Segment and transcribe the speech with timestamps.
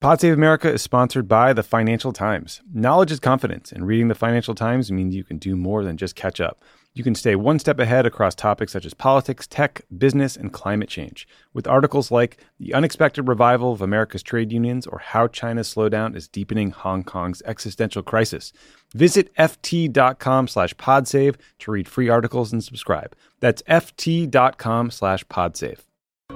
[0.00, 2.62] Pod Save America is sponsored by the Financial Times.
[2.72, 6.16] Knowledge is confidence, and reading the Financial Times means you can do more than just
[6.16, 6.64] catch up.
[6.94, 10.88] You can stay one step ahead across topics such as politics, tech, business, and climate
[10.88, 16.16] change, with articles like The Unexpected Revival of America's Trade Unions or How China's Slowdown
[16.16, 18.54] is Deepening Hong Kong's Existential Crisis.
[18.94, 23.14] Visit ft.com slash podsave to read free articles and subscribe.
[23.40, 25.80] That's ft.com slash podsave.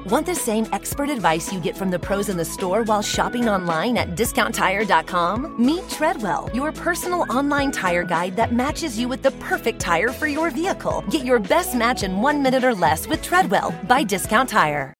[0.05, 3.49] Want the same expert advice you get from the pros in the store while shopping
[3.49, 5.55] online at discounttire.com?
[5.65, 10.27] Meet Treadwell, your personal online tire guide that matches you with the perfect tire for
[10.27, 11.03] your vehicle.
[11.11, 14.93] Get your best match in one minute or less with Treadwell by Discount Tire.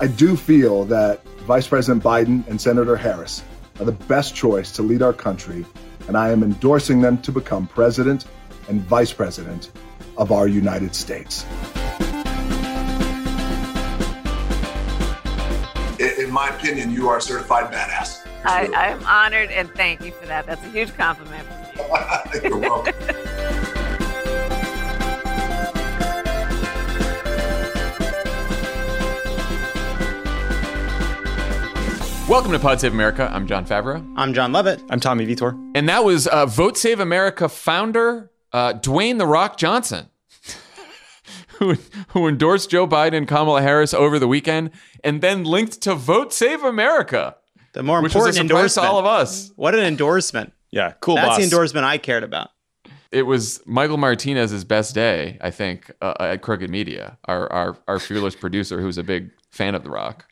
[0.00, 3.42] I do feel that Vice President Biden and Senator Harris
[3.78, 5.66] are the best choice to lead our country,
[6.08, 8.24] and I am endorsing them to become president
[8.68, 9.70] and Vice President
[10.16, 11.44] of our United States.
[15.98, 18.26] In my opinion, you are a certified badass.
[18.44, 20.46] I, I am honored and thank you for that.
[20.46, 21.46] That's a huge compliment.
[22.42, 22.94] You're welcome.
[32.28, 33.28] Welcome to Pod Save America.
[33.32, 34.02] I'm Jon Favreau.
[34.16, 34.82] I'm Jon Lovett.
[34.90, 35.54] I'm Tommy Vietor.
[35.74, 40.08] And that was uh, Vote Save America founder, uh, Dwayne The Rock Johnson,
[41.58, 41.74] who,
[42.08, 44.70] who endorsed Joe Biden and Kamala Harris over the weekend
[45.02, 47.36] and then linked to Vote Save America.
[47.72, 48.88] The more important which was endorsement.
[48.88, 49.50] all of us.
[49.56, 50.52] What an endorsement.
[50.70, 51.14] Yeah, cool.
[51.16, 51.36] That's boss.
[51.38, 52.50] the endorsement I cared about.
[53.10, 57.18] It was Michael Martinez's best day, I think, uh, uh at Crooked Media.
[57.24, 60.26] Our our, our fearless producer, who's a big fan of The Rock,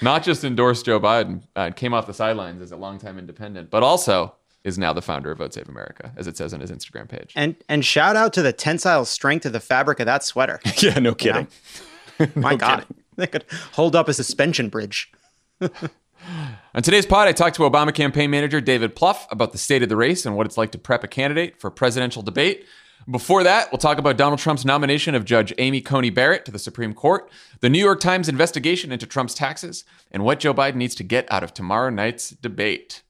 [0.00, 3.82] not just endorsed Joe Biden, uh, came off the sidelines as a longtime independent, but
[3.82, 4.34] also
[4.66, 7.32] is now the founder of Vote Save America, as it says on his Instagram page.
[7.36, 10.60] And and shout out to the tensile strength of the fabric of that sweater.
[10.78, 11.46] yeah, no kidding.
[12.18, 12.96] no My God, kidding.
[13.16, 15.12] they could hold up a suspension bridge.
[15.60, 19.88] on today's pod, I talked to Obama campaign manager David Plouffe about the state of
[19.88, 22.66] the race and what it's like to prep a candidate for a presidential debate.
[23.08, 26.58] Before that, we'll talk about Donald Trump's nomination of Judge Amy Coney Barrett to the
[26.58, 30.96] Supreme Court, the New York Times investigation into Trump's taxes, and what Joe Biden needs
[30.96, 33.04] to get out of tomorrow night's debate.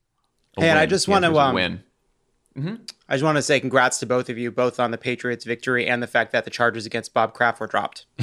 [0.56, 1.82] And hey, I just want to um, win.
[2.56, 2.76] Mm-hmm.
[3.08, 5.86] I just want to say congrats to both of you, both on the Patriots victory
[5.86, 8.06] and the fact that the charges against Bob Kraft were dropped.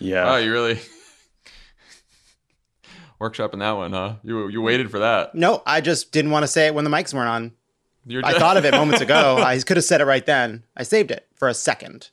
[0.00, 0.32] yeah.
[0.34, 0.80] Oh, you really
[3.20, 4.14] workshop in that one, huh?
[4.24, 5.36] You you waited for that.
[5.36, 7.52] No, I just didn't want to say it when the mics weren't on.
[8.08, 8.26] Just...
[8.26, 9.36] I thought of it moments ago.
[9.38, 10.64] I could have said it right then.
[10.76, 12.10] I saved it for a second.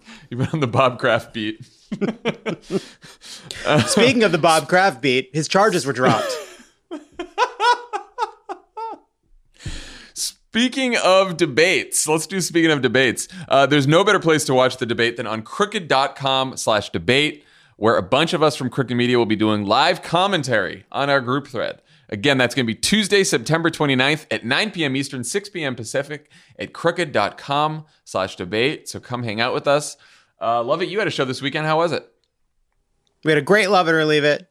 [0.00, 1.62] You You've been on the Bob Kraft beat.
[2.60, 6.28] Speaking of the Bob Kraft beat, his charges were dropped.
[10.12, 13.28] Speaking of debates, let's do speaking of debates.
[13.48, 17.44] Uh, there's no better place to watch the debate than on crooked.com slash debate,
[17.76, 21.20] where a bunch of us from Crooked Media will be doing live commentary on our
[21.20, 21.80] group thread.
[22.10, 24.96] Again, that's going to be Tuesday, September 29th at 9 p.m.
[24.96, 25.74] Eastern, 6 p.m.
[25.74, 28.88] Pacific at crooked.com slash debate.
[28.88, 29.96] So come hang out with us.
[30.40, 30.88] Uh, Lovett.
[30.88, 31.66] You had a show this weekend.
[31.66, 32.08] How was it?
[33.24, 34.50] We had a great Lovett or Leave It.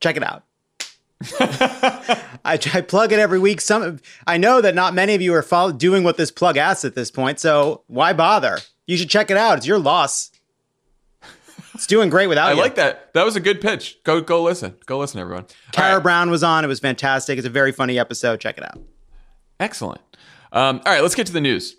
[0.00, 0.42] Check it out.
[2.46, 3.62] I, I, plug it every week.
[3.62, 6.84] Some I know that not many of you are follow, doing what this plug asks
[6.84, 8.58] at this point, so why bother?
[8.86, 9.56] You should check it out.
[9.56, 10.30] It's your loss.
[11.74, 12.58] It's doing great without I you.
[12.58, 13.14] I like that.
[13.14, 13.98] That was a good pitch.
[14.04, 14.76] Go go listen.
[14.84, 15.46] Go listen, everyone.
[15.72, 16.02] Kara right.
[16.02, 16.62] Brown was on.
[16.62, 17.38] It was fantastic.
[17.38, 18.40] It's a very funny episode.
[18.40, 18.78] Check it out.
[19.58, 20.02] Excellent.
[20.52, 21.76] Um, all right, let's get to the news.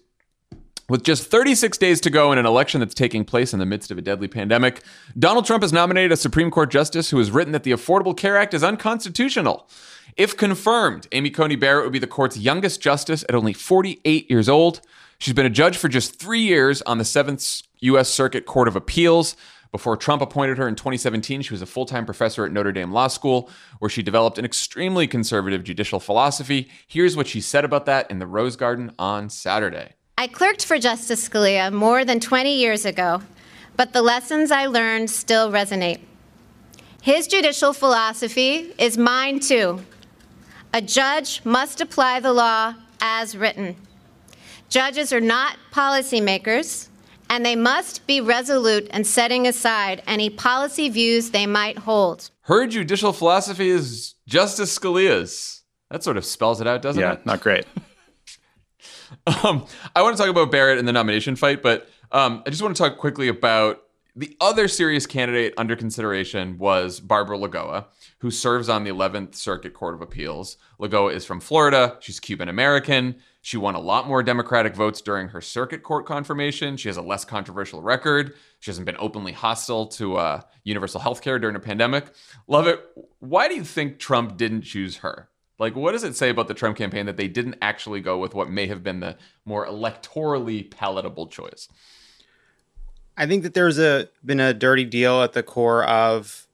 [0.87, 3.89] With just 36 days to go in an election that's taking place in the midst
[3.89, 4.83] of a deadly pandemic,
[5.17, 8.37] Donald Trump has nominated a Supreme Court justice who has written that the Affordable Care
[8.37, 9.67] Act is unconstitutional.
[10.15, 14.47] If confirmed, Amy Coney Barrett would be the court's youngest justice at only 48 years
[14.47, 14.81] old.
[15.17, 18.09] She's been a judge for just three years on the Seventh U.S.
[18.09, 19.35] Circuit Court of Appeals.
[19.71, 22.91] Before Trump appointed her in 2017, she was a full time professor at Notre Dame
[22.91, 26.69] Law School, where she developed an extremely conservative judicial philosophy.
[26.85, 29.93] Here's what she said about that in the Rose Garden on Saturday.
[30.17, 33.21] I clerked for Justice Scalia more than 20 years ago,
[33.75, 35.99] but the lessons I learned still resonate.
[37.01, 39.83] His judicial philosophy is mine too.
[40.73, 43.75] A judge must apply the law as written.
[44.69, 46.87] Judges are not policymakers,
[47.29, 52.29] and they must be resolute in setting aside any policy views they might hold.
[52.43, 55.63] Her judicial philosophy is Justice Scalia's.
[55.91, 57.19] That sort of spells it out, doesn't yeah, it?
[57.25, 57.65] Yeah, not great.
[59.43, 59.65] Um,
[59.95, 62.75] I want to talk about Barrett and the nomination fight, but um, I just want
[62.75, 63.81] to talk quickly about
[64.15, 67.87] the other serious candidate under consideration was Barbara Lagoa,
[68.19, 70.57] who serves on the 11th Circuit Court of Appeals.
[70.79, 71.97] Lagoa is from Florida.
[71.99, 73.15] She's Cuban American.
[73.41, 76.77] She won a lot more Democratic votes during her circuit court confirmation.
[76.77, 78.33] She has a less controversial record.
[78.59, 82.05] She hasn't been openly hostile to uh, universal health care during a pandemic.
[82.47, 82.79] Lovett.
[83.19, 85.29] Why do you think Trump didn't choose her?
[85.57, 88.33] Like, what does it say about the Trump campaign that they didn't actually go with
[88.33, 91.69] what may have been the more electorally palatable choice?
[93.17, 96.47] I think that there's a been a dirty deal at the core of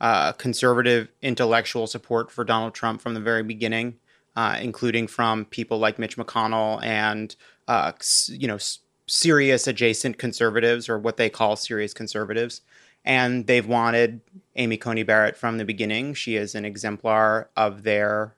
[0.00, 3.96] uh, conservative intellectual support for Donald Trump from the very beginning,
[4.36, 7.34] uh, including from people like Mitch McConnell and
[7.66, 7.92] uh,
[8.28, 8.58] you know
[9.06, 12.60] serious adjacent conservatives or what they call serious conservatives
[13.04, 14.20] and they've wanted
[14.54, 16.14] Amy Coney Barrett from the beginning.
[16.14, 18.36] She is an exemplar of their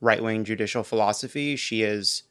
[0.00, 1.56] right wing judicial philosophy.
[1.56, 2.22] She is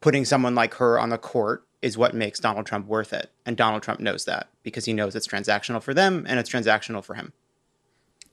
[0.00, 3.30] putting someone like her on the court is what makes Donald Trump worth it.
[3.44, 7.02] And Donald Trump knows that because he knows it's transactional for them and it's transactional
[7.04, 7.32] for him.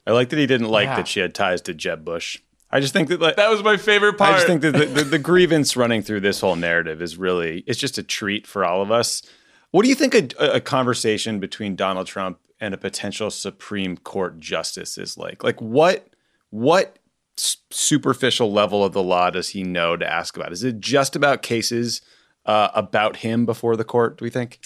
[0.05, 0.95] I like that he didn't like yeah.
[0.97, 2.39] that she had ties to Jeb Bush.
[2.71, 4.31] I just think that like, that was my favorite part.
[4.31, 7.63] I just think that the, the, the grievance running through this whole narrative is really
[7.65, 9.23] it's just a treat for all of us.
[9.71, 14.39] What do you think a, a conversation between Donald Trump and a potential Supreme Court
[14.39, 15.43] justice is like?
[15.43, 16.07] Like what
[16.51, 16.98] what
[17.39, 20.51] superficial level of the law does he know to ask about?
[20.51, 22.01] Is it just about cases
[22.45, 24.17] uh, about him before the court?
[24.17, 24.59] Do we think?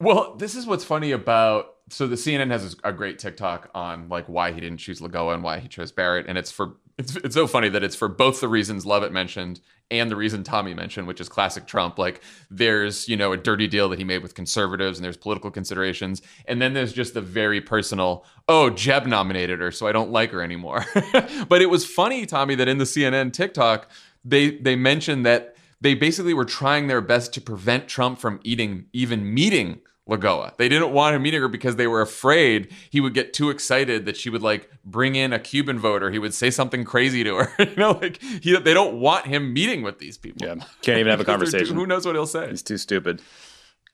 [0.00, 4.26] Well, this is what's funny about so the CNN has a great TikTok on like
[4.26, 7.34] why he didn't choose Lagoa and why he chose Barrett, and it's for it's, it's
[7.34, 9.60] so funny that it's for both the reasons Lovett mentioned
[9.90, 11.98] and the reason Tommy mentioned, which is classic Trump.
[11.98, 12.20] Like
[12.50, 16.20] there's, you know, a dirty deal that he made with conservatives and there's political considerations.
[16.44, 20.30] And then there's just the very personal, oh, Jeb nominated her, so I don't like
[20.32, 20.84] her anymore.
[21.48, 23.88] but it was funny, Tommy, that in the CNN TikTok,
[24.22, 28.84] they, they mentioned that they basically were trying their best to prevent Trump from eating,
[28.92, 29.80] even meeting
[30.10, 30.52] Lagoa.
[30.58, 34.04] They didn't want him meeting her because they were afraid he would get too excited
[34.06, 36.10] that she would like bring in a Cuban voter.
[36.10, 37.52] He would say something crazy to her.
[37.64, 40.46] you know, like he, they don't want him meeting with these people.
[40.46, 41.68] Yeah, can't even have a conversation.
[41.74, 42.48] Too, who knows what he'll say?
[42.50, 43.22] He's too stupid.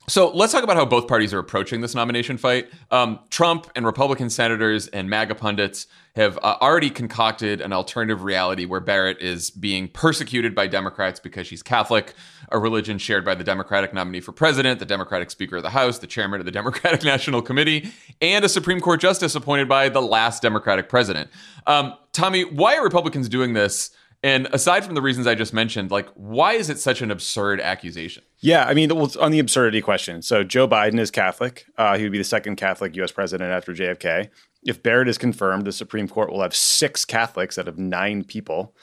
[0.08, 2.68] So let's talk about how both parties are approaching this nomination fight.
[2.92, 8.66] Um, Trump and Republican senators and MAGA pundits have uh, already concocted an alternative reality
[8.66, 12.14] where Barrett is being persecuted by Democrats because she's Catholic,
[12.52, 15.98] a religion shared by the Democratic nominee for president, the Democratic Speaker of the House,
[15.98, 17.90] the chairman of the Democratic National Committee,
[18.22, 21.30] and a Supreme Court justice appointed by the last Democratic president.
[21.66, 23.90] Um, Tommy, why are Republicans doing this?
[24.22, 27.60] And aside from the reasons I just mentioned, like, why is it such an absurd
[27.60, 28.24] accusation?
[28.38, 30.22] Yeah, I mean, on the absurdity question.
[30.22, 31.66] So Joe Biden is Catholic.
[31.76, 33.12] Uh, he would be the second Catholic U.S.
[33.12, 34.30] president after JFK.
[34.62, 38.74] If Barrett is confirmed, the Supreme Court will have six Catholics out of nine people.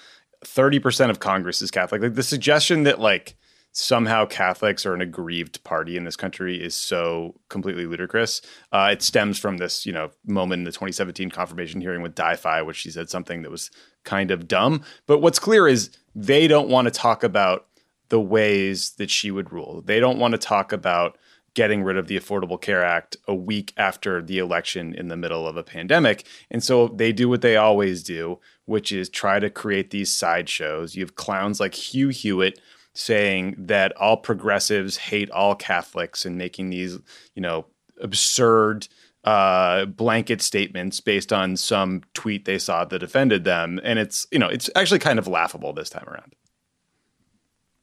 [0.45, 2.01] Thirty percent of Congress is Catholic.
[2.01, 3.35] Like the suggestion that like
[3.75, 8.41] somehow Catholics are an aggrieved party in this country is so completely ludicrous.
[8.71, 12.63] Uh, it stems from this, you know, moment in the 2017 confirmation hearing with DiFi,
[12.65, 13.71] which she said something that was
[14.05, 14.83] kind of dumb.
[15.07, 17.65] But what's clear is they don't want to talk about
[18.09, 19.81] the ways that she would rule.
[19.83, 21.17] They don't want to talk about
[21.55, 25.47] getting rid of the Affordable Care Act a week after the election in the middle
[25.47, 26.25] of a pandemic.
[26.51, 30.95] And so they do what they always do, which is try to create these sideshows.
[30.95, 32.59] You have clowns like Hugh Hewitt
[32.95, 36.97] saying that all progressives hate all Catholics and making these,
[37.35, 37.65] you know,
[38.01, 38.87] absurd
[39.23, 43.79] uh, blanket statements based on some tweet they saw that offended them.
[43.83, 46.33] And it's, you know, it's actually kind of laughable this time around.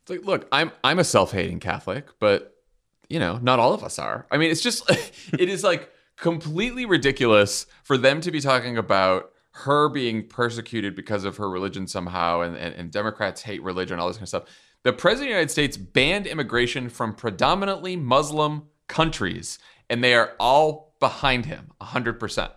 [0.02, 2.54] It's like, look, I'm I'm a self-hating Catholic, but
[3.08, 4.26] you know, not all of us are.
[4.30, 4.88] I mean, it's just
[5.32, 11.24] it is like completely ridiculous for them to be talking about her being persecuted because
[11.24, 14.44] of her religion somehow and, and, and Democrats hate religion, all this kind of stuff
[14.82, 19.58] the President of the United States banned immigration from predominantly Muslim countries,
[19.90, 22.50] and they are all behind him 100%.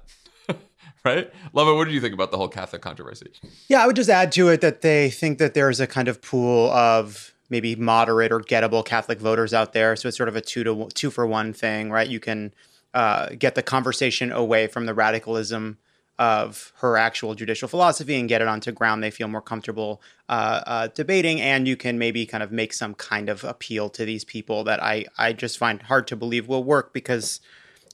[1.06, 1.32] right?
[1.54, 1.76] Lovett.
[1.76, 3.34] What do you think about the whole Catholic controversy?
[3.68, 6.22] Yeah, I would just add to it that they think that there's a kind of
[6.22, 9.96] pool of maybe moderate or gettable Catholic voters out there.
[9.96, 12.08] So it's sort of a two to two for one thing, right?
[12.10, 12.54] You can
[12.94, 15.78] uh, get the conversation away from the radicalism
[16.20, 20.62] of her actual judicial philosophy and get it onto ground they feel more comfortable uh,
[20.68, 21.42] uh, debating.
[21.42, 24.82] And you can maybe kind of make some kind of appeal to these people that
[24.82, 27.42] I, I just find hard to believe will work because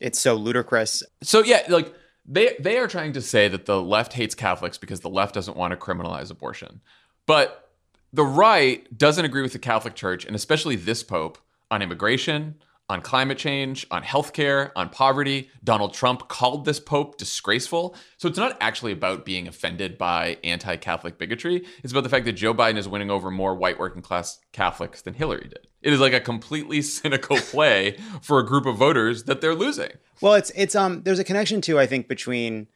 [0.01, 1.01] it's so ludicrous.
[1.23, 1.93] So, yeah, like
[2.25, 5.55] they, they are trying to say that the left hates Catholics because the left doesn't
[5.55, 6.81] want to criminalize abortion.
[7.25, 7.69] But
[8.11, 11.37] the right doesn't agree with the Catholic Church and especially this Pope
[11.71, 12.55] on immigration,
[12.89, 15.49] on climate change, on healthcare, on poverty.
[15.63, 17.95] Donald Trump called this pope disgraceful.
[18.17, 21.63] So it's not actually about being offended by anti Catholic bigotry.
[21.83, 25.01] It's about the fact that Joe Biden is winning over more white working class Catholics
[25.03, 25.67] than Hillary did.
[25.81, 29.91] It is like a completely cynical play for a group of voters that they're losing.
[30.19, 32.67] Well, it's it's um there's a connection too I think between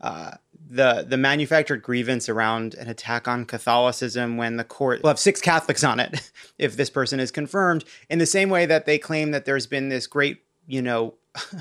[0.00, 0.30] uh,
[0.70, 5.40] the the manufactured grievance around an attack on Catholicism when the court will have six
[5.40, 7.84] Catholics on it if this person is confirmed.
[8.10, 11.14] In the same way that they claim that there's been this great, you know,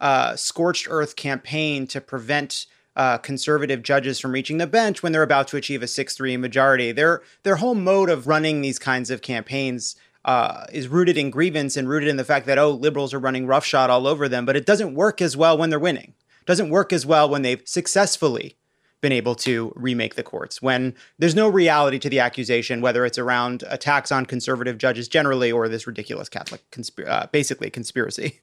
[0.00, 5.22] uh, scorched earth campaign to prevent uh, conservative judges from reaching the bench when they're
[5.22, 6.92] about to achieve a six three majority.
[6.92, 9.96] Their their whole mode of running these kinds of campaigns.
[10.22, 13.46] Uh, is rooted in grievance and rooted in the fact that oh liberals are running
[13.46, 16.12] roughshod all over them but it doesn't work as well when they're winning
[16.50, 18.56] doesn't work as well when they've successfully
[19.00, 23.16] been able to remake the courts when there's no reality to the accusation, whether it's
[23.18, 26.60] around attacks on conservative judges generally or this ridiculous Catholic,
[27.06, 28.40] uh, basically conspiracy.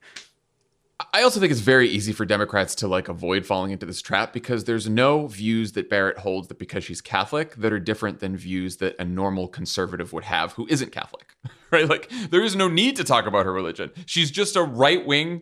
[1.14, 4.32] I also think it's very easy for Democrats to like avoid falling into this trap
[4.34, 8.36] because there's no views that Barrett holds that because she's Catholic that are different than
[8.38, 11.28] views that a normal conservative would have who isn't Catholic.
[11.70, 11.86] Right?
[11.86, 13.92] Like there is no need to talk about her religion.
[14.06, 15.42] She's just a right-wing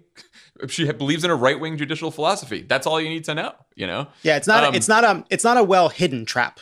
[0.67, 2.61] she believes in a right wing judicial philosophy.
[2.67, 3.53] That's all you need to know.
[3.75, 4.07] You know.
[4.23, 4.63] Yeah, it's not.
[4.63, 5.23] Um, it's not a.
[5.29, 6.59] It's not a well hidden trap.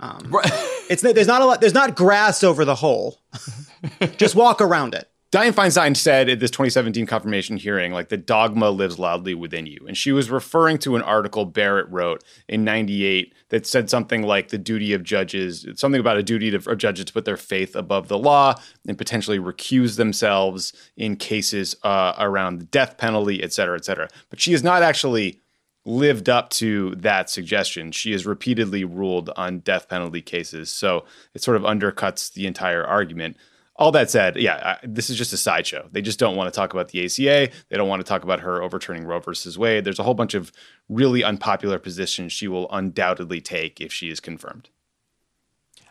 [0.00, 0.44] Um, right.
[0.90, 1.60] it's there's not a lot.
[1.60, 3.18] There's not grass over the hole.
[4.16, 5.08] Just walk around it.
[5.34, 9.84] Dianne Feinstein said at this 2017 confirmation hearing, like, the dogma lives loudly within you.
[9.88, 14.50] And she was referring to an article Barrett wrote in 98 that said something like
[14.50, 18.06] the duty of judges, something about a duty of judges to put their faith above
[18.06, 18.54] the law
[18.86, 24.08] and potentially recuse themselves in cases uh, around the death penalty, et cetera, et cetera.
[24.30, 25.40] But she has not actually
[25.84, 27.90] lived up to that suggestion.
[27.90, 30.70] She has repeatedly ruled on death penalty cases.
[30.70, 33.36] So it sort of undercuts the entire argument
[33.76, 35.88] all that said, yeah, I, this is just a sideshow.
[35.90, 37.50] They just don't want to talk about the ACA.
[37.68, 39.84] They don't want to talk about her overturning Roe versus Wade.
[39.84, 40.52] There's a whole bunch of
[40.88, 44.68] really unpopular positions she will undoubtedly take if she is confirmed.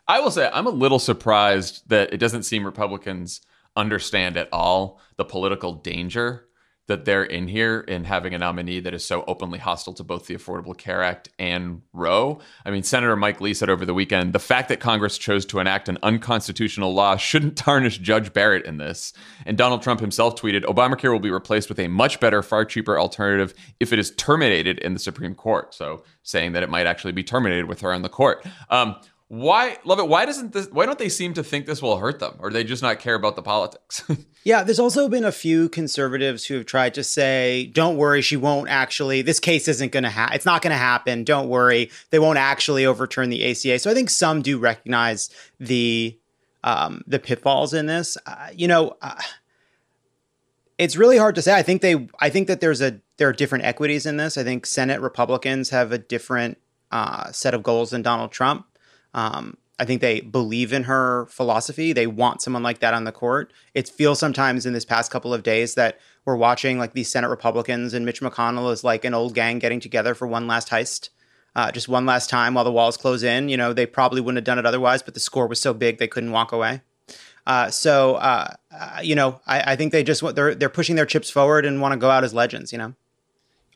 [0.07, 3.41] I will say I'm a little surprised that it doesn't seem Republicans
[3.75, 6.45] understand at all the political danger
[6.93, 10.27] that they're in here and having a nominee that is so openly hostile to both
[10.27, 12.37] the Affordable Care Act and Roe.
[12.67, 15.57] I mean, Senator Mike Lee said over the weekend the fact that Congress chose to
[15.57, 19.11] enact an unconstitutional law shouldn't tarnish Judge Barrett in this.
[19.47, 22.99] And Donald Trump himself tweeted Obamacare will be replaced with a much better, far cheaper
[22.99, 25.73] alternative if it is terminated in the Supreme Court.
[25.73, 28.45] So saying that it might actually be terminated with her on the court.
[28.69, 28.95] Um,
[29.33, 32.35] why Lovett why doesn't this why don't they seem to think this will hurt them
[32.37, 34.03] or they just not care about the politics
[34.43, 38.37] yeah there's also been a few conservatives who have tried to say don't worry she
[38.37, 41.89] won't actually this case isn't going to happen it's not going to happen don't worry
[42.11, 46.15] they won't actually overturn the aca so i think some do recognize the
[46.63, 49.19] um, the pitfalls in this uh, you know uh,
[50.77, 53.33] it's really hard to say i think they i think that there's a there are
[53.33, 56.59] different equities in this i think senate republicans have a different
[56.91, 58.67] uh, set of goals than donald trump
[59.13, 61.93] um, I think they believe in her philosophy.
[61.93, 63.51] They want someone like that on the court.
[63.73, 67.27] It feels sometimes in this past couple of days that we're watching like these Senate
[67.27, 71.09] Republicans and Mitch McConnell is like an old gang getting together for one last heist,
[71.55, 73.49] uh, just one last time while the walls close in.
[73.49, 75.97] You know, they probably wouldn't have done it otherwise, but the score was so big
[75.97, 76.81] they couldn't walk away.
[77.45, 81.05] Uh, so, uh, uh you know, I, I, think they just they're they're pushing their
[81.05, 82.71] chips forward and want to go out as legends.
[82.71, 82.93] You know.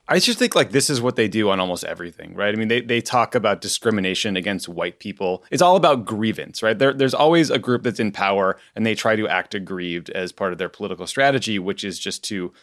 [0.09, 2.53] I just think like this is what they do on almost everything, right?
[2.53, 5.43] I mean, they, they talk about discrimination against white people.
[5.51, 6.77] It's all about grievance, right?
[6.77, 10.31] There, there's always a group that's in power and they try to act aggrieved as
[10.31, 12.53] part of their political strategy, which is just to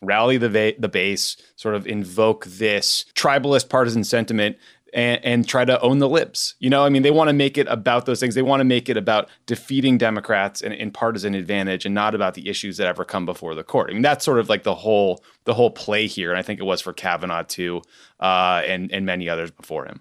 [0.00, 4.56] rally the, va- the base, sort of invoke this tribalist partisan sentiment
[4.94, 6.54] and, and try to own the libs.
[6.60, 8.34] You know, I mean, they want to make it about those things.
[8.36, 12.34] They want to make it about defeating Democrats and, and partisan advantage, and not about
[12.34, 13.90] the issues that ever come before the court.
[13.90, 16.60] I mean, that's sort of like the whole the whole play here, and I think
[16.60, 17.82] it was for Kavanaugh too,
[18.20, 20.00] uh, and and many others before him.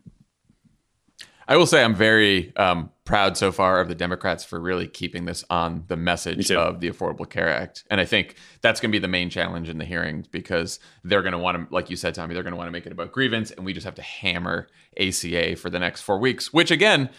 [1.48, 5.26] I will say I'm very um, proud so far of the Democrats for really keeping
[5.26, 7.84] this on the message of the Affordable Care Act.
[7.90, 11.22] And I think that's going to be the main challenge in the hearings because they're
[11.22, 12.92] going to want to, like you said, Tommy, they're going to want to make it
[12.92, 13.52] about grievance.
[13.52, 14.68] And we just have to hammer
[15.00, 17.10] ACA for the next four weeks, which again,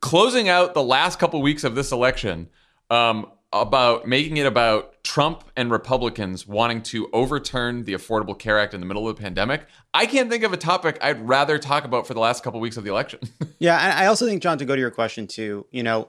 [0.00, 2.48] closing out the last couple weeks of this election,
[2.90, 8.74] um, about making it about Trump and Republicans wanting to overturn the Affordable Care Act
[8.74, 9.66] in the middle of the pandemic.
[9.94, 12.62] I can't think of a topic I'd rather talk about for the last couple of
[12.62, 13.20] weeks of the election.
[13.58, 16.08] yeah, I also think, John, to go to your question too, you know,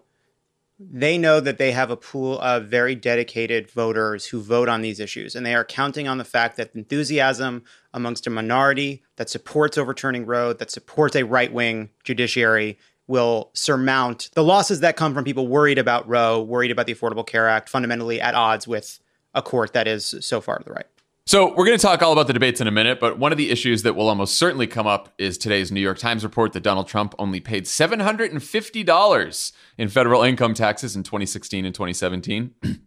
[0.80, 5.00] they know that they have a pool of very dedicated voters who vote on these
[5.00, 7.64] issues, and they are counting on the fact that enthusiasm
[7.96, 14.30] amongst a minority that supports overturning Roe, that supports a right wing judiciary, will surmount
[14.36, 17.70] the losses that come from people worried about Roe, worried about the Affordable Care Act,
[17.70, 19.00] fundamentally at odds with
[19.34, 20.86] a court that is so far to the right.
[21.26, 23.38] So, we're going to talk all about the debates in a minute, but one of
[23.38, 26.62] the issues that will almost certainly come up is today's New York Times report that
[26.64, 32.56] Donald Trump only paid $750 in federal income taxes in 2016 and 2017.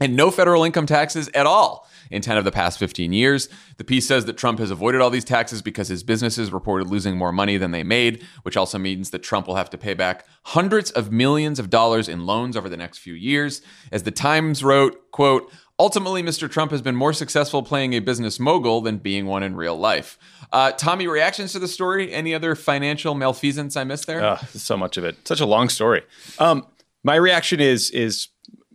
[0.00, 3.48] and no federal income taxes at all in 10 of the past 15 years.
[3.78, 7.16] The piece says that Trump has avoided all these taxes because his businesses reported losing
[7.16, 10.26] more money than they made, which also means that Trump will have to pay back
[10.44, 13.62] hundreds of millions of dollars in loans over the next few years.
[13.90, 16.50] As the Times wrote, quote, Ultimately, Mr.
[16.50, 20.16] Trump has been more successful playing a business mogul than being one in real life.
[20.50, 22.10] Uh, Tommy, reactions to the story?
[22.14, 24.24] Any other financial malfeasance I missed there?
[24.24, 25.28] Uh, so much of it.
[25.28, 26.02] Such a long story.
[26.38, 26.66] Um,
[27.04, 28.28] my reaction is is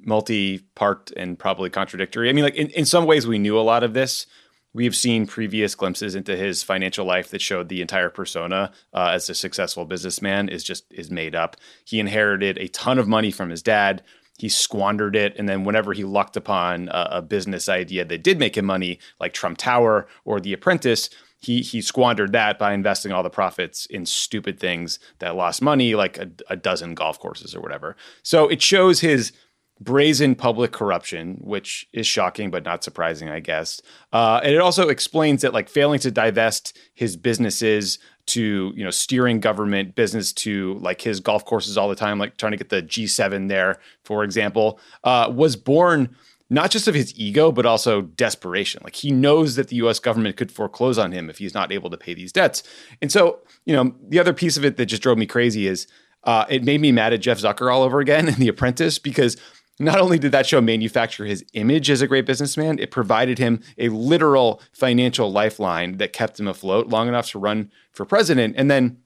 [0.05, 2.29] multi-part and probably contradictory.
[2.29, 4.25] I mean, like in, in some ways, we knew a lot of this.
[4.74, 9.29] We've seen previous glimpses into his financial life that showed the entire persona uh, as
[9.29, 11.58] a successful businessman is just is made up.
[11.84, 14.01] He inherited a ton of money from his dad.
[14.38, 18.39] He squandered it, and then whenever he lucked upon a, a business idea that did
[18.39, 21.10] make him money, like Trump Tower or The Apprentice,
[21.41, 25.96] he he squandered that by investing all the profits in stupid things that lost money,
[25.96, 27.96] like a, a dozen golf courses or whatever.
[28.24, 29.34] So it shows his
[29.82, 33.82] brazen public corruption, which is shocking but not surprising, I guess.
[34.14, 37.98] Uh, and it also explains that like failing to divest his businesses
[38.28, 42.38] to you know steering government business to like his golf courses all the time, like
[42.38, 46.16] trying to get the G7 there, for example, uh, was born
[46.52, 48.82] not just of his ego, but also desperation.
[48.84, 51.90] Like he knows that the US government could foreclose on him if he's not able
[51.90, 52.62] to pay these debts.
[53.02, 55.88] And so, you know, the other piece of it that just drove me crazy is
[56.26, 59.38] uh, it made me mad at Jeff Zucker all over again in The Apprentice because
[59.80, 63.62] not only did that show manufacture his image as a great businessman, it provided him
[63.78, 68.56] a literal financial lifeline that kept him afloat long enough to run for president.
[68.58, 68.98] And then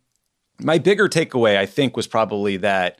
[0.59, 2.99] my bigger takeaway, I think, was probably that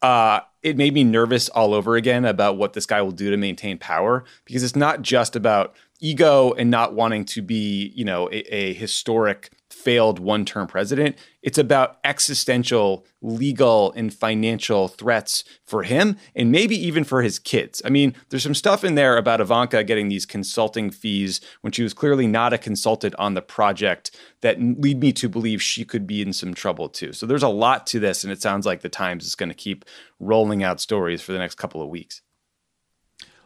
[0.00, 3.36] uh, it made me nervous all over again about what this guy will do to
[3.36, 8.28] maintain power because it's not just about ego and not wanting to be, you know,
[8.32, 11.16] a, a historic failed one term president.
[11.42, 17.82] It's about existential, legal, and financial threats for him and maybe even for his kids.
[17.84, 21.82] I mean, there's some stuff in there about Ivanka getting these consulting fees when she
[21.82, 24.10] was clearly not a consultant on the project
[24.42, 27.12] that lead me to believe she could be in some trouble too.
[27.12, 29.54] So there's a lot to this, and it sounds like the Times is going to
[29.54, 29.84] keep
[30.20, 32.20] rolling out stories for the next couple of weeks.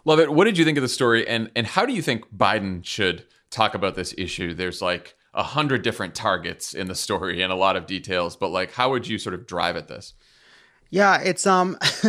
[0.05, 0.31] Lovett.
[0.31, 3.25] What did you think of the story, and and how do you think Biden should
[3.51, 4.55] talk about this issue?
[4.55, 8.49] There's like a hundred different targets in the story and a lot of details, but
[8.49, 10.15] like, how would you sort of drive at this?
[10.89, 11.77] Yeah, it's um,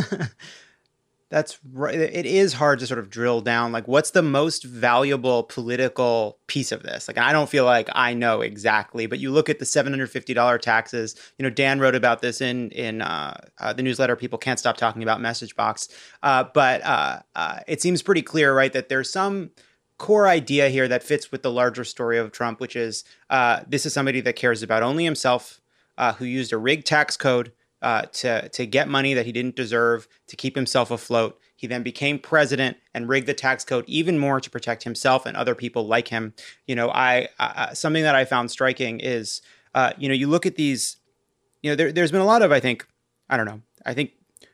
[1.29, 1.93] that's right.
[1.95, 6.71] It is hard to sort of drill down like what's the most valuable political piece
[6.71, 7.07] of this.
[7.09, 10.11] Like, I don't feel like I know exactly, but you look at the seven hundred
[10.11, 11.15] fifty dollar taxes.
[11.39, 14.15] You know, Dan wrote about this in in uh, uh, the newsletter.
[14.15, 15.89] People can't stop talking about message box,
[16.21, 19.49] uh, but uh, uh, it seems pretty clear, right, that there's some
[19.97, 23.85] core idea here that fits with the larger story of Trump, which is uh, this
[23.85, 25.59] is somebody that cares about only himself,
[25.97, 29.55] uh, who used a rigged tax code uh, to to get money that he didn't
[29.55, 31.39] deserve to keep himself afloat.
[31.55, 35.35] He then became president and rigged the tax code even more to protect himself and
[35.35, 36.35] other people like him.
[36.67, 37.29] You know, I,
[37.73, 39.41] something that I found striking is,
[39.73, 40.97] uh, you know, you look at these,
[41.63, 42.85] you know, there, there's been a lot of I think,
[43.27, 44.11] I don't know, I think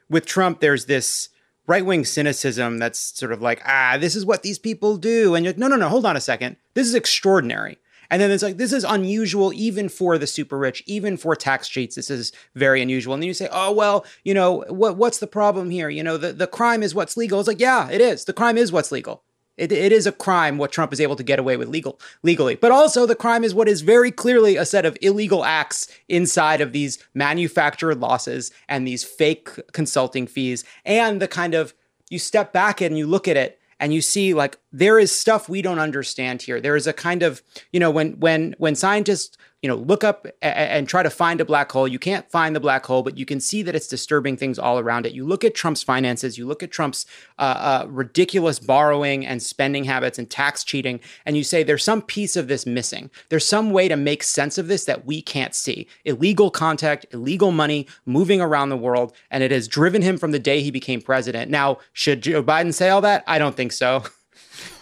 [0.09, 1.27] with Trump there's this
[1.67, 5.35] right wing cynicism that's sort of like, ah, this is what these people do.
[5.35, 6.57] And you're like, no, no, no, hold on a second.
[6.73, 7.77] This is extraordinary.
[8.09, 11.67] And then it's like, this is unusual even for the super rich, even for tax
[11.67, 11.95] cheats.
[11.95, 13.13] This is very unusual.
[13.13, 15.89] And then you say, oh, well, you know, what, what's the problem here?
[15.89, 17.39] You know, the, the crime is what's legal.
[17.39, 18.25] It's like, yeah, it is.
[18.25, 19.23] The crime is what's legal.
[19.57, 22.55] It, it is a crime what Trump is able to get away with legal legally,
[22.55, 26.59] but also the crime is what is very clearly a set of illegal acts inside
[26.61, 31.73] of these manufactured losses and these fake consulting fees and the kind of
[32.09, 35.47] you step back and you look at it and you see like there is stuff
[35.49, 36.59] we don't understand here.
[36.59, 40.27] There is a kind of you know when when when scientists you know, look up
[40.41, 41.87] a- and try to find a black hole.
[41.87, 44.77] You can't find the black hole, but you can see that it's disturbing things all
[44.77, 45.13] around it.
[45.13, 47.05] You look at Trump's finances, you look at Trump's
[47.39, 52.01] uh, uh, ridiculous borrowing and spending habits and tax cheating, and you say there's some
[52.01, 53.09] piece of this missing.
[53.29, 55.87] There's some way to make sense of this that we can't see.
[56.03, 60.39] Illegal contact, illegal money moving around the world, and it has driven him from the
[60.39, 61.49] day he became president.
[61.49, 63.23] Now, should Joe Biden say all that?
[63.27, 64.03] I don't think so.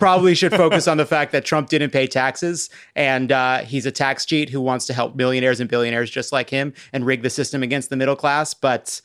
[0.01, 3.91] probably should focus on the fact that Trump didn't pay taxes and uh, he's a
[3.91, 7.29] tax cheat who wants to help millionaires and billionaires just like him and rig the
[7.29, 8.55] system against the middle class.
[8.55, 8.99] But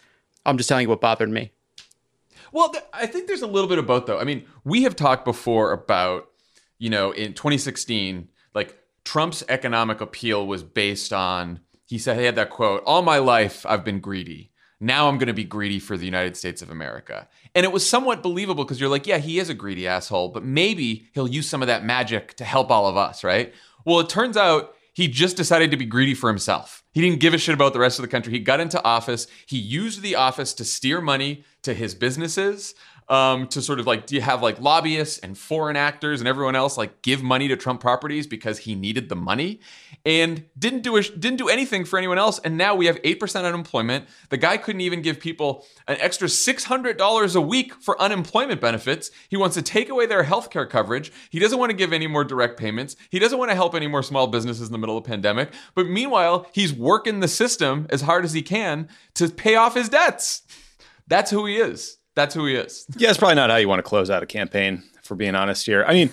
[0.46, 1.52] I'm just telling you what bothered me.
[2.50, 4.18] Well, th- I think there's a little bit of both, though.
[4.18, 6.28] I mean, we have talked before about,
[6.78, 12.36] you know, in 2016, like Trump's economic appeal was based on, he said, he had
[12.36, 15.96] that quote, all my life I've been greedy now I'm going to be greedy for
[15.96, 17.28] the United States of America.
[17.54, 20.44] And it was somewhat believable because you're like, yeah, he is a greedy asshole, but
[20.44, 23.54] maybe he'll use some of that magic to help all of us, right?
[23.84, 26.82] Well, it turns out he just decided to be greedy for himself.
[26.92, 28.32] He didn't give a shit about the rest of the country.
[28.32, 29.26] He got into office.
[29.46, 32.74] He used the office to steer money to his businesses,
[33.08, 36.56] um, to sort of like, do you have like lobbyists and foreign actors and everyone
[36.56, 39.60] else like give money to Trump properties because he needed the money
[40.04, 42.38] and didn't do a, didn't do anything for anyone else.
[42.40, 44.08] And now we have 8% unemployment.
[44.30, 49.10] The guy couldn't even give people an extra $600 a week for unemployment benefits.
[49.28, 51.12] He wants to take away their health care coverage.
[51.30, 52.96] He doesn't want to give any more direct payments.
[53.10, 55.50] He doesn't want to help any more small businesses in the middle of a pandemic.
[55.76, 59.88] But meanwhile, he's working the system as hard as he can to pay off his
[59.88, 60.42] debts.
[61.08, 61.98] That's who he is.
[62.16, 62.86] That's who he is.
[62.96, 64.82] yeah, it's probably not how you want to close out a campaign.
[65.02, 66.10] For being honest here, I mean,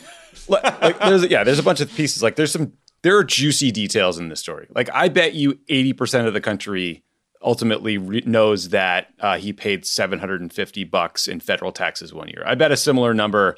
[0.48, 2.22] like, there's yeah, there's a bunch of pieces.
[2.22, 4.68] Like there's some there are juicy details in this story.
[4.76, 7.04] Like I bet you 80% of the country
[7.42, 12.44] ultimately re- knows that uh, he paid 750 bucks in federal taxes one year.
[12.46, 13.56] I bet a similar number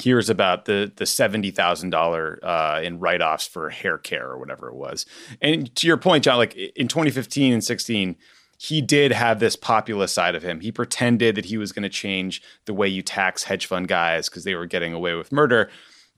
[0.00, 5.04] hears about the the $70,000 uh, in write-offs for hair care or whatever it was.
[5.42, 8.16] And to your point, John, like in 2015 and 16,
[8.58, 10.60] he did have this populist side of him.
[10.60, 14.28] He pretended that he was going to change the way you tax hedge fund guys
[14.28, 15.70] because they were getting away with murder.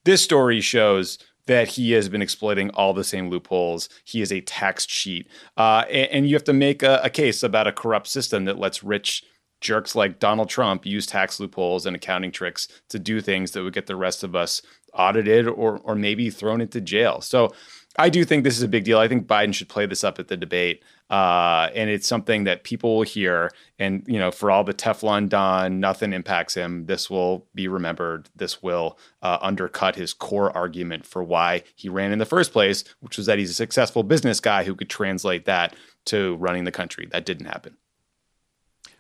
[0.05, 3.89] This story shows that he has been exploiting all the same loopholes.
[4.05, 5.29] He is a tax cheat.
[5.57, 8.59] Uh, and, and, you have to make a, a case about a corrupt system that
[8.59, 9.23] lets rich
[9.61, 13.75] jerks like Donald Trump use tax loopholes and accounting tricks to do things that would
[13.75, 14.63] get the rest of us
[14.95, 17.21] audited or, or maybe thrown into jail.
[17.21, 17.53] So,
[17.99, 18.99] I do think this is a big deal.
[18.99, 20.83] I think Biden should play this up at the debate.
[21.11, 23.51] Uh, and it's something that people will hear.
[23.81, 26.87] And, you know, for all the Teflon Don, nothing impacts him.
[26.87, 28.29] This will be remembered.
[28.37, 32.85] This will uh, undercut his core argument for why he ran in the first place,
[33.01, 35.75] which was that he's a successful business guy who could translate that
[36.07, 37.09] to running the country.
[37.11, 37.77] That didn't happen.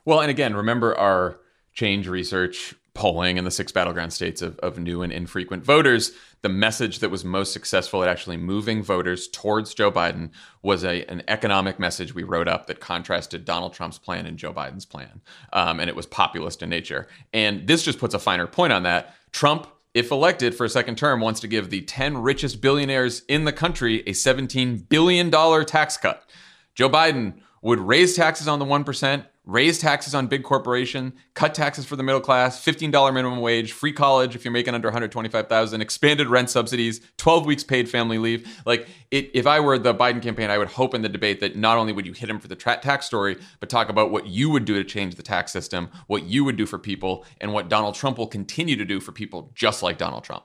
[0.05, 1.38] Well, and again, remember our
[1.74, 6.48] change research polling in the six battleground states of, of new and infrequent voters, the
[6.48, 10.31] message that was most successful at actually moving voters towards Joe Biden
[10.62, 14.53] was a, an economic message we wrote up that contrasted Donald Trump's plan and Joe
[14.53, 15.20] Biden's plan.
[15.53, 17.07] Um, and it was populist in nature.
[17.33, 19.14] And this just puts a finer point on that.
[19.33, 23.44] Trump if elected for a second term, wants to give the 10 richest billionaires in
[23.44, 25.29] the country a $17 billion
[25.66, 26.31] tax cut.
[26.76, 31.85] Joe Biden would raise taxes on the 1% raise taxes on big corporation, cut taxes
[31.87, 36.26] for the middle class, $15 minimum wage, free college if you're making under 125,000, expanded
[36.29, 38.61] rent subsidies, 12 weeks paid family leave.
[38.66, 41.57] Like it, if I were the Biden campaign, I would hope in the debate that
[41.57, 44.26] not only would you hit him for the tra- tax story, but talk about what
[44.26, 47.53] you would do to change the tax system, what you would do for people, and
[47.53, 50.44] what Donald Trump will continue to do for people just like Donald Trump.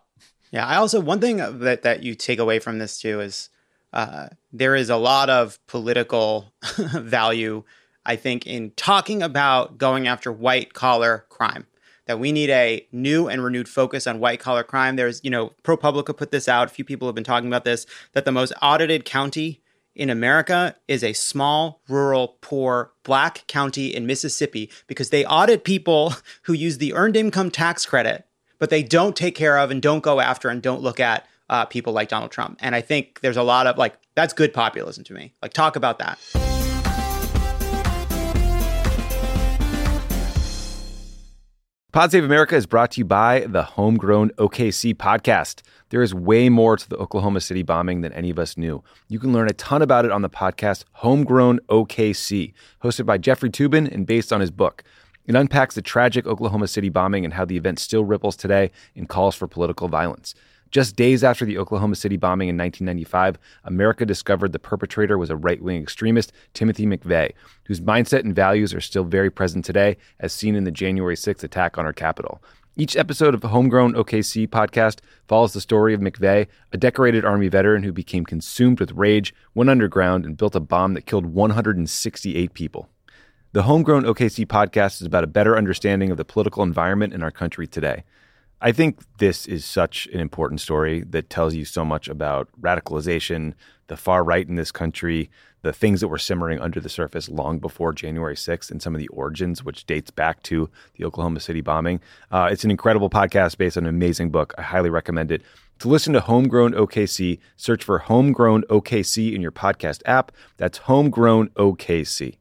[0.51, 3.49] Yeah, I also one thing that that you take away from this too is
[3.91, 7.63] uh, there is a lot of political value
[8.05, 11.65] I think, in talking about going after white collar crime.
[12.05, 14.95] That we need a new and renewed focus on white collar crime.
[14.95, 16.67] There's, you know, ProPublica put this out.
[16.67, 19.61] A few people have been talking about this that the most audited county
[19.95, 26.13] in America is a small, rural, poor black county in Mississippi because they audit people
[26.43, 28.27] who use the earned income tax credit,
[28.59, 31.65] but they don't take care of and don't go after and don't look at uh,
[31.65, 32.59] people like Donald Trump.
[32.61, 35.33] And I think there's a lot of like, that's good populism to me.
[35.41, 36.19] Like, talk about that.
[41.95, 45.62] Pod Save America is brought to you by the Homegrown OKC podcast.
[45.91, 48.84] There is way more to the Oklahoma City bombing than any of us knew.
[49.08, 52.51] You can learn a ton about it on the podcast Homegrown OKC,
[52.84, 54.84] hosted by Jeffrey Toobin and based on his book.
[55.23, 59.08] It unpacks the tragic Oklahoma City bombing and how the event still ripples today and
[59.08, 60.36] calls for political violence.
[60.71, 65.36] Just days after the Oklahoma City bombing in 1995, America discovered the perpetrator was a
[65.36, 67.32] right wing extremist, Timothy McVeigh,
[67.67, 71.43] whose mindset and values are still very present today, as seen in the January 6th
[71.43, 72.41] attack on our Capitol.
[72.78, 74.99] Each episode of Homegrown OKC podcast
[75.30, 79.69] follows the story of McVeigh, a decorated Army veteran who became consumed with rage, went
[79.69, 82.89] underground, and built a bomb that killed 168 people.
[83.54, 87.32] The Homegrown OKC podcast is about a better understanding of the political environment in our
[87.32, 88.04] country today.
[88.61, 93.53] I think this is such an important story that tells you so much about radicalization,
[93.87, 95.29] the far right in this country,
[95.61, 98.99] the things that were simmering under the surface long before January 6th, and some of
[98.99, 101.99] the origins, which dates back to the Oklahoma City bombing.
[102.31, 104.53] Uh, it's an incredible podcast based on an amazing book.
[104.57, 105.41] I highly recommend it.
[105.79, 110.31] To listen to Homegrown OKC, search for Homegrown OKC in your podcast app.
[110.55, 112.37] That's Homegrown OKC.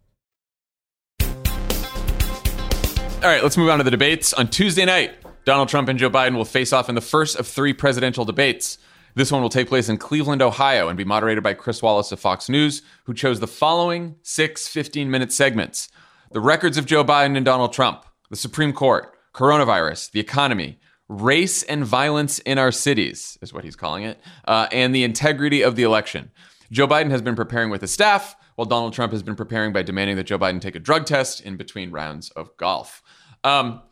[1.27, 5.14] All right, let's move on to the debates on Tuesday night.
[5.44, 8.78] Donald Trump and Joe Biden will face off in the first of three presidential debates.
[9.14, 12.18] This one will take place in Cleveland, Ohio, and be moderated by Chris Wallace of
[12.18, 15.88] Fox News, who chose the following six 15 minute segments
[16.33, 20.78] the records of Joe Biden and Donald Trump, the Supreme Court, coronavirus, the economy,
[21.09, 25.61] race and violence in our cities, is what he's calling it, uh, and the integrity
[25.62, 26.30] of the election.
[26.72, 29.83] Joe Biden has been preparing with his staff, while Donald Trump has been preparing by
[29.83, 33.00] demanding that Joe Biden take a drug test in between rounds of golf.
[33.44, 33.83] Um,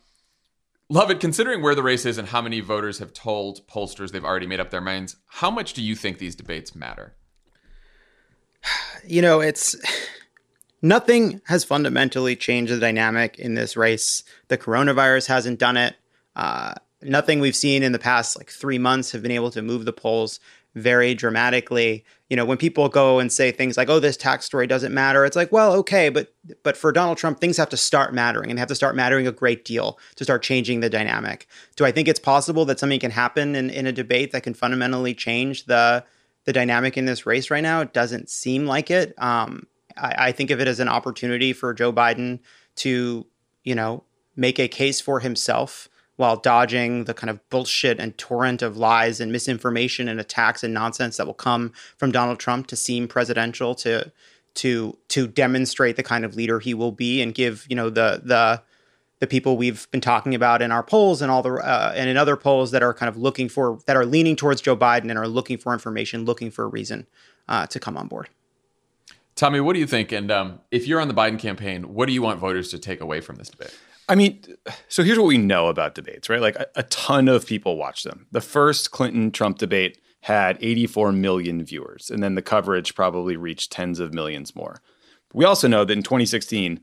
[0.89, 1.19] Lovett.
[1.19, 4.59] Considering where the race is and how many voters have told pollsters they've already made
[4.59, 7.15] up their minds, how much do you think these debates matter?
[9.05, 9.75] You know, it's
[10.81, 14.23] nothing has fundamentally changed the dynamic in this race.
[14.47, 15.95] The coronavirus hasn't done it.
[16.35, 19.85] Uh, nothing we've seen in the past like three months have been able to move
[19.85, 20.39] the polls.
[20.75, 22.03] Very dramatically.
[22.31, 25.23] You know, when people go and say things like, "Oh, this tax story doesn't matter,"
[25.23, 26.33] it's like, well, okay, but
[26.63, 29.31] but for Donald Trump, things have to start mattering and have to start mattering a
[29.31, 31.45] great deal to start changing the dynamic.
[31.75, 34.55] Do I think it's possible that something can happen in, in a debate that can
[34.55, 36.03] fundamentally change the
[36.45, 37.81] the dynamic in this race right now?
[37.81, 39.13] It doesn't seem like it.
[39.21, 42.39] Um, I, I think of it as an opportunity for Joe Biden
[42.77, 43.27] to,
[43.63, 44.05] you know,
[44.35, 49.19] make a case for himself while dodging the kind of bullshit and torrent of lies
[49.19, 53.73] and misinformation and attacks and nonsense that will come from Donald Trump to seem presidential
[53.75, 54.11] to
[54.53, 58.21] to to demonstrate the kind of leader he will be and give you know the
[58.23, 58.61] the
[59.19, 62.17] the people we've been talking about in our polls and all the uh, and in
[62.17, 65.17] other polls that are kind of looking for that are leaning towards Joe Biden and
[65.17, 67.07] are looking for information, looking for a reason
[67.47, 68.29] uh, to come on board.
[69.35, 70.11] Tommy, what do you think?
[70.11, 73.01] And um, if you're on the Biden campaign, what do you want voters to take
[73.01, 73.75] away from this debate?
[74.09, 74.41] I mean,
[74.89, 76.41] so here's what we know about debates, right?
[76.41, 78.27] Like a, a ton of people watch them.
[78.31, 83.71] The first Clinton Trump debate had 84 million viewers, and then the coverage probably reached
[83.71, 84.81] tens of millions more.
[85.33, 86.79] We also know that in 2016,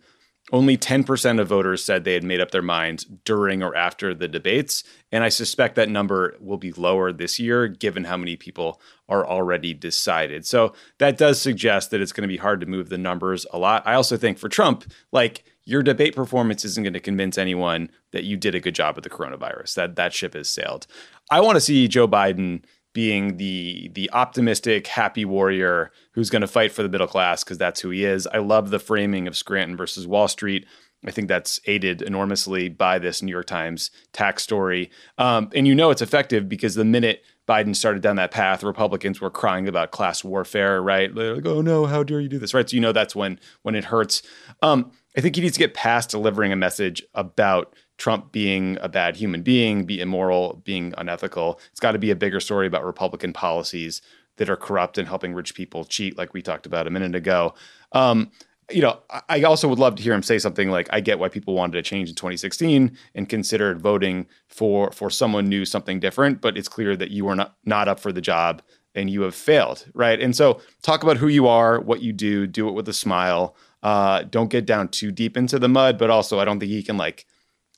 [0.52, 4.28] only 10% of voters said they had made up their minds during or after the
[4.28, 4.82] debates.
[5.12, 9.26] And I suspect that number will be lower this year, given how many people are
[9.26, 10.46] already decided.
[10.46, 13.58] So that does suggest that it's going to be hard to move the numbers a
[13.58, 13.82] lot.
[13.86, 18.24] I also think for Trump, like your debate performance isn't going to convince anyone that
[18.24, 19.74] you did a good job with the coronavirus.
[19.74, 20.86] That that ship has sailed.
[21.30, 26.48] I want to see Joe Biden being the the optimistic, happy warrior who's going to
[26.48, 28.26] fight for the middle class because that's who he is.
[28.26, 30.66] I love the framing of Scranton versus Wall Street.
[31.06, 34.90] I think that's aided enormously by this New York Times tax story.
[35.18, 39.18] Um, and you know it's effective because the minute Biden started down that path, Republicans
[39.18, 41.14] were crying about class warfare, right?
[41.14, 42.68] They're like, oh no, how dare you do this, right?
[42.68, 44.22] So you know that's when when it hurts.
[44.62, 48.88] Um, I think he needs to get past delivering a message about Trump being a
[48.88, 51.60] bad human being, be immoral, being unethical.
[51.70, 54.02] It's got to be a bigger story about Republican policies
[54.38, 57.54] that are corrupt and helping rich people cheat, like we talked about a minute ago.
[57.92, 58.32] Um,
[58.70, 61.28] you know, I also would love to hear him say something like, "I get why
[61.28, 66.40] people wanted to change in 2016 and considered voting for for someone new, something different,
[66.40, 68.62] but it's clear that you are not not up for the job
[68.94, 70.20] and you have failed." Right?
[70.20, 73.56] And so, talk about who you are, what you do, do it with a smile.
[73.82, 76.82] Uh, don't get down too deep into the mud, but also, I don't think he
[76.82, 77.26] can like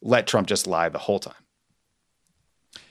[0.02, 1.32] let Trump just lie the whole time.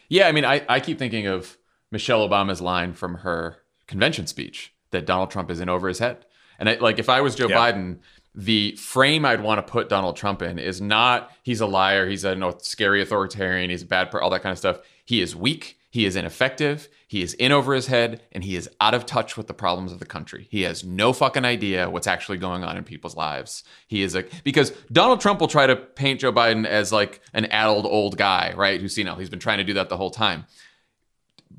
[0.10, 1.58] Yeah, I mean, I, I keep thinking of
[1.92, 6.26] Michelle Obama's line from her convention speech that Donald Trump is in over his head.
[6.60, 7.58] And I, like, if I was Joe yeah.
[7.58, 8.00] Biden,
[8.34, 12.26] the frame I'd want to put Donald Trump in is not he's a liar, he's
[12.26, 14.80] a you know, scary authoritarian, he's a bad, per- all that kind of stuff.
[15.06, 15.78] He is weak.
[15.92, 19.36] He is ineffective, he is in over his head, and he is out of touch
[19.36, 20.48] with the problems of the country.
[20.50, 23.66] He has no fucking idea what's actually going on in people's lives.
[23.88, 27.44] He is a because Donald Trump will try to paint Joe Biden as like an
[27.46, 28.80] addled old guy, right?
[28.80, 29.18] Who's senile.
[29.18, 30.46] He's been trying to do that the whole time.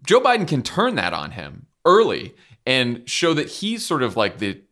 [0.07, 4.39] Joe Biden can turn that on him early and show that he's sort of like
[4.39, 4.63] the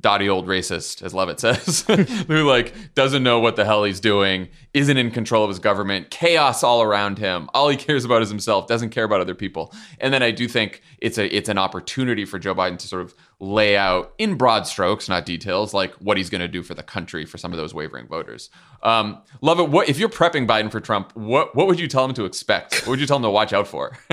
[0.00, 1.82] dotty old racist, as Lovett says,
[2.28, 6.10] who like doesn't know what the hell he's doing, isn't in control of his government,
[6.10, 7.48] chaos all around him.
[7.54, 9.72] All he cares about is himself, doesn't care about other people.
[10.00, 13.02] And then I do think it's a it's an opportunity for Joe Biden to sort
[13.02, 16.74] of lay out in broad strokes, not details, like what he's going to do for
[16.74, 18.50] the country for some of those wavering voters.
[18.82, 21.12] Um, Lovett, what if you're prepping Biden for Trump?
[21.16, 22.80] What what would you tell him to expect?
[22.82, 23.96] What would you tell him to watch out for?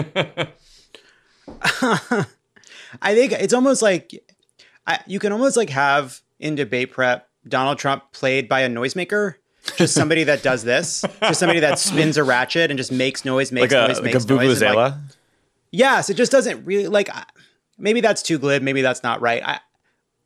[3.01, 4.13] I think it's almost like
[4.87, 9.35] I, you can almost like have in debate prep Donald Trump played by a noisemaker.
[9.77, 13.49] Just somebody that does this, just somebody that spins a ratchet and just makes noise,
[13.51, 14.61] makes like a, noise, like makes noise.
[14.61, 14.93] Like,
[15.71, 17.09] yes, it just doesn't really like.
[17.77, 18.61] Maybe that's too glib.
[18.61, 19.41] Maybe that's not right.
[19.41, 19.59] I,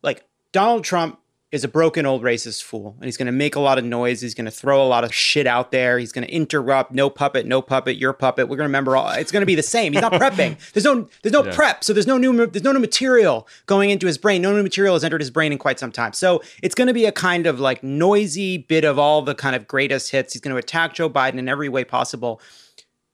[0.01, 3.59] like Donald Trump is a broken old racist fool and he's going to make a
[3.59, 6.25] lot of noise he's going to throw a lot of shit out there he's going
[6.25, 9.41] to interrupt no puppet no puppet your puppet we're going to remember all it's going
[9.41, 11.55] to be the same he's not prepping there's no there's no yeah.
[11.55, 14.63] prep so there's no new there's no new material going into his brain no new
[14.63, 17.11] material has entered his brain in quite some time so it's going to be a
[17.11, 20.57] kind of like noisy bit of all the kind of greatest hits he's going to
[20.59, 22.41] attack joe biden in every way possible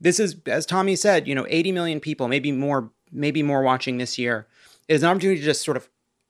[0.01, 3.99] this is as tommy said you know 80 million people maybe more maybe more watching
[3.99, 4.47] this year
[4.87, 5.87] is an opportunity to just sort of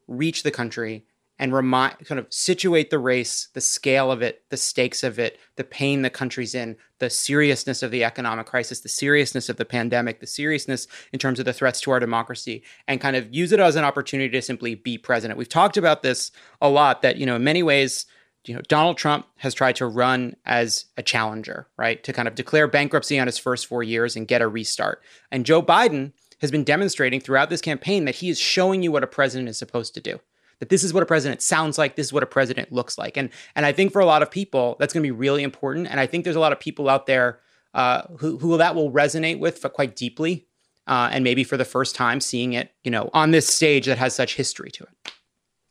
[0.09, 1.05] reach the country
[1.43, 5.37] and remind kind of situate the race, the scale of it, the stakes of it,
[5.57, 9.65] the pain the country's in, the seriousness of the economic crisis, the seriousness of the
[9.65, 13.51] pandemic, the seriousness in terms of the threats to our democracy, and kind of use
[13.51, 15.37] it as an opportunity to simply be president.
[15.37, 18.05] We've talked about this a lot that, you know, in many ways,
[18.45, 22.01] you know, Donald Trump has tried to run as a challenger, right?
[22.05, 25.03] To kind of declare bankruptcy on his first four years and get a restart.
[25.29, 29.03] And Joe Biden has been demonstrating throughout this campaign that he is showing you what
[29.03, 30.21] a president is supposed to do
[30.59, 33.17] that this is what a president sounds like this is what a president looks like
[33.17, 35.87] and and i think for a lot of people that's going to be really important
[35.87, 37.39] and i think there's a lot of people out there
[37.73, 40.45] uh, who, who that will resonate with quite deeply
[40.85, 43.97] uh, and maybe for the first time seeing it you know on this stage that
[43.97, 45.11] has such history to it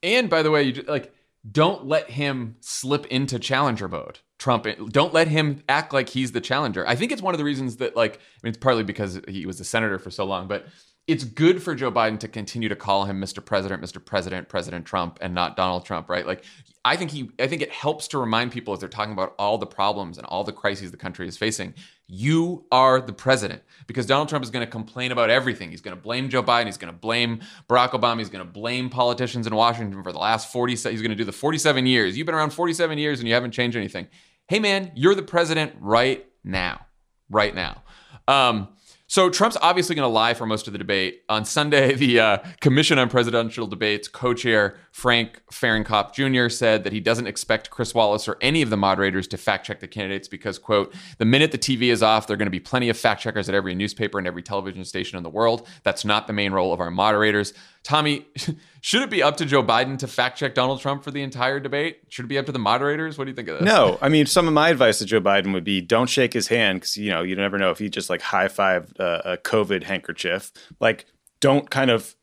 [0.03, 1.13] and by the way you like
[1.51, 4.67] don't let him slip into challenger mode Trump.
[4.67, 6.85] Eh, don't let him act like he's the challenger.
[6.87, 9.47] I think it's one of the reasons that, like, I mean, it's partly because he
[9.47, 10.67] was a senator for so long, but
[11.09, 13.45] it's good for Joe Biden to continue to call him Mr.
[13.45, 14.05] President, Mr.
[14.05, 16.25] President, President Trump, and not Donald Trump, right?
[16.25, 16.45] Like,
[16.85, 19.59] I think he, I think it helps to remind people as they're talking about all
[19.59, 21.75] the problems and all the crises the country is facing.
[22.07, 25.71] You are the president because Donald Trump is going to complain about everything.
[25.71, 26.67] He's going to blame Joe Biden.
[26.67, 28.19] He's going to blame Barack Obama.
[28.19, 30.73] He's going to blame politicians in Washington for the last 40.
[30.73, 32.17] He's going to do the 47 years.
[32.17, 34.07] You've been around 47 years and you haven't changed anything.
[34.47, 36.87] Hey, man, you're the president right now,
[37.31, 37.83] right now.
[38.29, 38.69] Um,
[39.13, 41.23] so Trump's obviously going to lie for most of the debate.
[41.29, 46.49] On Sunday, the uh, Commission on Presidential Debates co-chair Frank Fahrenkopf Jr.
[46.49, 49.81] said that he doesn't expect Chris Wallace or any of the moderators to fact check
[49.81, 52.59] the candidates because, quote, the minute the TV is off, there are going to be
[52.59, 55.69] plenty of fact checkers at every newspaper and every television station in the world.
[55.83, 57.53] That's not the main role of our moderators.
[57.83, 58.27] Tommy,
[58.81, 61.61] should it be up to Joe Biden to fact check Donald Trump for the entire
[61.61, 62.01] debate?
[62.09, 63.19] Should it be up to the moderators?
[63.19, 63.67] What do you think of this?
[63.67, 66.49] No, I mean, some of my advice to Joe Biden would be don't shake his
[66.49, 69.37] hand because you know you never know if he just like high five uh, a
[69.37, 70.53] COVID handkerchief.
[70.81, 71.07] Like,
[71.41, 72.15] don't kind of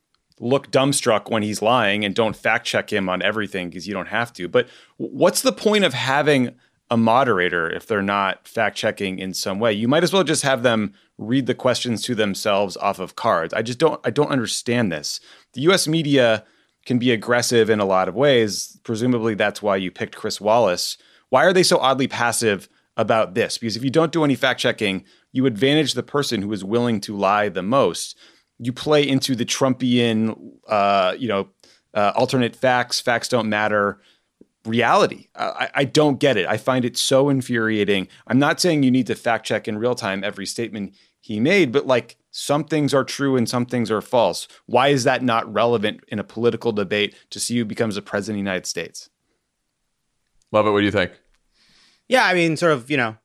[0.41, 4.07] look dumbstruck when he's lying and don't fact check him on everything because you don't
[4.07, 4.47] have to.
[4.47, 6.55] But what's the point of having
[6.91, 9.71] a moderator if they're not fact checking in some way.
[9.73, 13.53] You might as well just have them read the questions to themselves off of cards.
[13.53, 15.19] I just don't I don't understand this.
[15.53, 16.43] The US media
[16.85, 18.79] can be aggressive in a lot of ways.
[18.83, 20.97] Presumably that's why you picked Chris Wallace.
[21.29, 23.57] Why are they so oddly passive about this?
[23.57, 26.99] Because if you don't do any fact checking, you advantage the person who is willing
[27.01, 28.17] to lie the most.
[28.57, 31.49] You play into the Trumpian, uh, you know,
[31.93, 33.99] uh, alternate facts, facts don't matter
[34.69, 35.27] reality.
[35.35, 36.45] I, I, don't get it.
[36.47, 38.07] I find it so infuriating.
[38.27, 41.71] I'm not saying you need to fact check in real time every statement he made,
[41.73, 44.47] but like some things are true and some things are false.
[44.67, 48.35] Why is that not relevant in a political debate to see who becomes the president
[48.35, 49.09] of the United States?
[50.51, 50.71] Lovett.
[50.71, 51.11] What do you think?
[52.07, 53.17] Yeah, I mean, sort of, you know,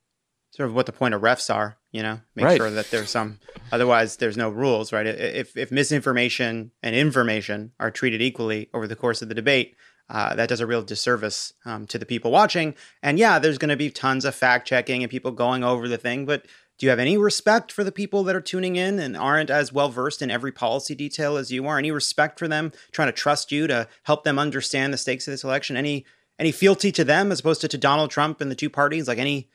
[0.50, 1.76] sort of what the point of refs are.
[1.92, 2.57] You know, make right.
[2.57, 3.38] sure that there's some.
[3.70, 5.07] Otherwise, there's no rules, right?
[5.07, 9.76] If if misinformation and information are treated equally over the course of the debate,
[10.11, 12.75] uh, that does a real disservice um, to the people watching.
[13.03, 15.99] And yeah, there's going to be tons of fact checking and people going over the
[15.99, 19.17] thing, but do you have any respect for the people that are tuning in and
[19.17, 21.79] aren't as well versed in every policy detail as you are?
[21.79, 25.33] Any respect for them trying to trust you to help them understand the stakes of
[25.33, 25.77] this election?
[25.77, 26.05] Any
[26.37, 29.07] any fealty to them as opposed to to Donald Trump and the two parties?
[29.07, 29.49] Like any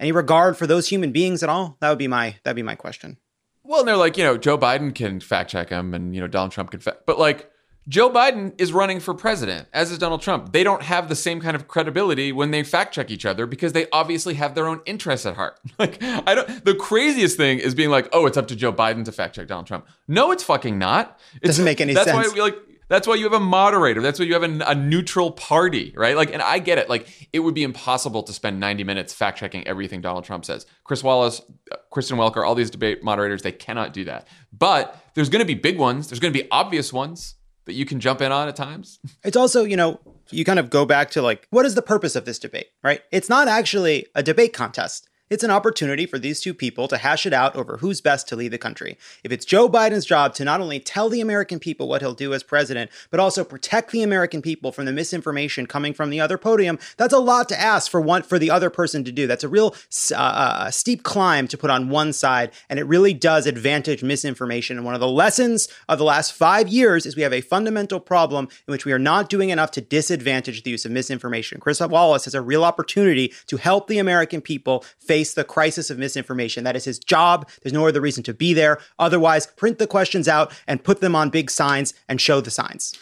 [0.00, 1.76] any regard for those human beings at all?
[1.78, 3.18] That would be my that'd be my question.
[3.62, 6.26] Well, and they're like, you know, Joe Biden can fact check him, and you know,
[6.26, 7.52] Donald Trump can fact, but like
[7.86, 10.52] Joe Biden is running for president, as is Donald Trump.
[10.52, 13.74] They don't have the same kind of credibility when they fact check each other because
[13.74, 15.60] they obviously have their own interests at heart.
[15.78, 19.04] Like, I don't, the craziest thing is being like, oh, it's up to Joe Biden
[19.06, 19.86] to fact check Donald Trump.
[20.08, 21.18] No, it's fucking not.
[21.42, 22.32] It doesn't make any that's sense.
[22.32, 22.56] Why, like,
[22.88, 24.00] that's why you have a moderator.
[24.00, 26.16] That's why you have an, a neutral party, right?
[26.16, 26.88] Like, and I get it.
[26.88, 30.64] Like, it would be impossible to spend 90 minutes fact checking everything Donald Trump says.
[30.84, 31.42] Chris Wallace,
[31.72, 34.28] uh, Kristen Welker, all these debate moderators, they cannot do that.
[34.56, 37.34] But there's going to be big ones, there's going to be obvious ones
[37.66, 38.98] that you can jump in on at times.
[39.24, 40.00] It's also, you know,
[40.30, 43.00] you kind of go back to like, what is the purpose of this debate, right?
[43.10, 45.08] It's not actually a debate contest.
[45.34, 48.36] It's an opportunity for these two people to hash it out over who's best to
[48.36, 48.96] lead the country.
[49.24, 52.32] If it's Joe Biden's job to not only tell the American people what he'll do
[52.32, 56.38] as president, but also protect the American people from the misinformation coming from the other
[56.38, 59.26] podium, that's a lot to ask for one for the other person to do.
[59.26, 59.74] That's a real
[60.12, 64.76] uh, uh steep climb to put on one side, and it really does advantage misinformation.
[64.76, 67.98] And one of the lessons of the last five years is we have a fundamental
[67.98, 71.58] problem in which we are not doing enough to disadvantage the use of misinformation.
[71.58, 75.88] Chris Wallace has a real opportunity to help the American people face face the crisis
[75.90, 76.64] of misinformation.
[76.64, 77.48] That is his job.
[77.62, 78.78] There's no other reason to be there.
[78.98, 82.94] Otherwise, print the questions out and put them on big signs and show the signs.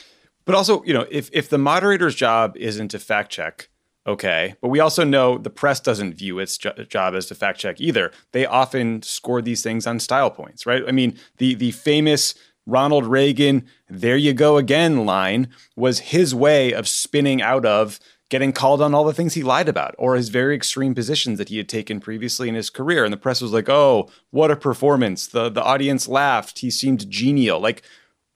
[0.45, 3.69] But also, you know, if if the moderator's job isn't to fact check,
[4.07, 7.59] okay, but we also know the press doesn't view its jo- job as to fact
[7.59, 8.13] check either.
[8.33, 10.83] They often score these things on style points, right?
[10.87, 12.35] I mean, the the famous
[12.67, 17.99] Ronald Reagan, there you go again line was his way of spinning out of
[18.33, 21.51] getting called on all the things he lied about or his very extreme positions that
[21.51, 23.05] he had taken previously in his career.
[23.05, 25.27] And the press was like, oh, what a performance.
[25.27, 26.61] The, the audience laughed.
[26.61, 27.61] He seemed genial.
[27.61, 27.83] Like,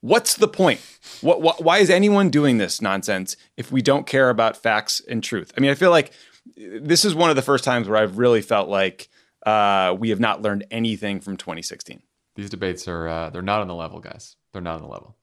[0.03, 0.81] what's the point?
[1.23, 5.51] What, why is anyone doing this nonsense if we don't care about facts and truth?
[5.57, 6.13] I mean, I feel like
[6.59, 9.09] this is one of the first times where I've really felt like
[9.47, 12.03] uh, we have not learned anything from 2016.
[12.35, 14.37] These debates are, uh, they're not on the level, guys.
[14.53, 15.17] They're not on the level.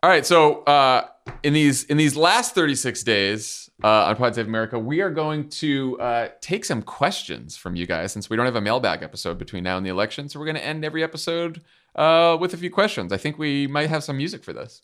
[0.00, 1.08] All right, so uh,
[1.42, 5.48] in these in these last 36 days uh, on Pod Save America, we are going
[5.48, 9.38] to uh, take some questions from you guys since we don't have a mailbag episode
[9.38, 10.28] between now and the election.
[10.28, 11.62] So we're going to end every episode
[11.96, 13.12] uh, with a few questions.
[13.12, 14.82] I think we might have some music for this.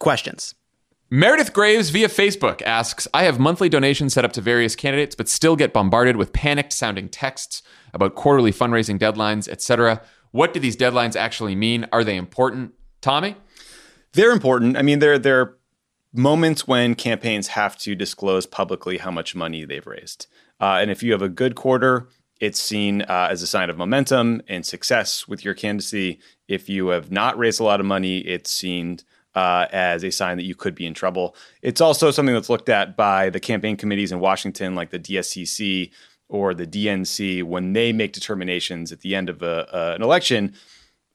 [0.00, 0.54] Questions.
[1.10, 5.28] Meredith Graves via Facebook asks I have monthly donations set up to various candidates, but
[5.28, 7.62] still get bombarded with panicked sounding texts
[7.92, 10.00] about quarterly fundraising deadlines, etc.
[10.30, 11.86] What do these deadlines actually mean?
[11.92, 12.72] Are they important?
[13.00, 13.36] Tommy?
[14.12, 14.76] They're important.
[14.76, 15.56] I mean, they're they're
[16.12, 20.26] moments when campaigns have to disclose publicly how much money they've raised.
[20.60, 22.08] Uh, and if you have a good quarter,
[22.40, 26.18] it's seen uh, as a sign of momentum and success with your candidacy.
[26.48, 28.98] If you have not raised a lot of money, it's seen
[29.34, 31.36] uh, as a sign that you could be in trouble.
[31.62, 35.92] It's also something that's looked at by the campaign committees in Washington, like the DSCC
[36.30, 40.54] or the DNC, when they make determinations at the end of a, an election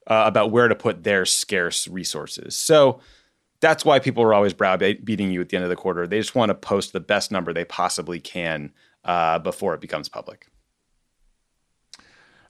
[0.06, 2.56] uh, about where to put their scarce resources.
[2.56, 3.00] So
[3.60, 6.06] that's why people are always browbeating you at the end of the quarter.
[6.06, 8.72] They just want to post the best number they possibly can
[9.04, 10.48] uh, before it becomes public.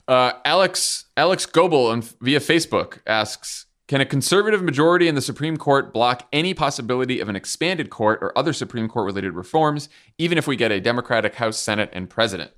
[0.07, 5.57] Uh, Alex Alex Goebel on, via Facebook asks, can a conservative majority in the Supreme
[5.57, 10.37] Court block any possibility of an expanded court or other Supreme Court related reforms, even
[10.37, 12.51] if we get a Democratic House, Senate, and President?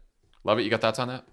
[0.43, 0.63] Lovett.
[0.65, 1.25] You got thoughts on that?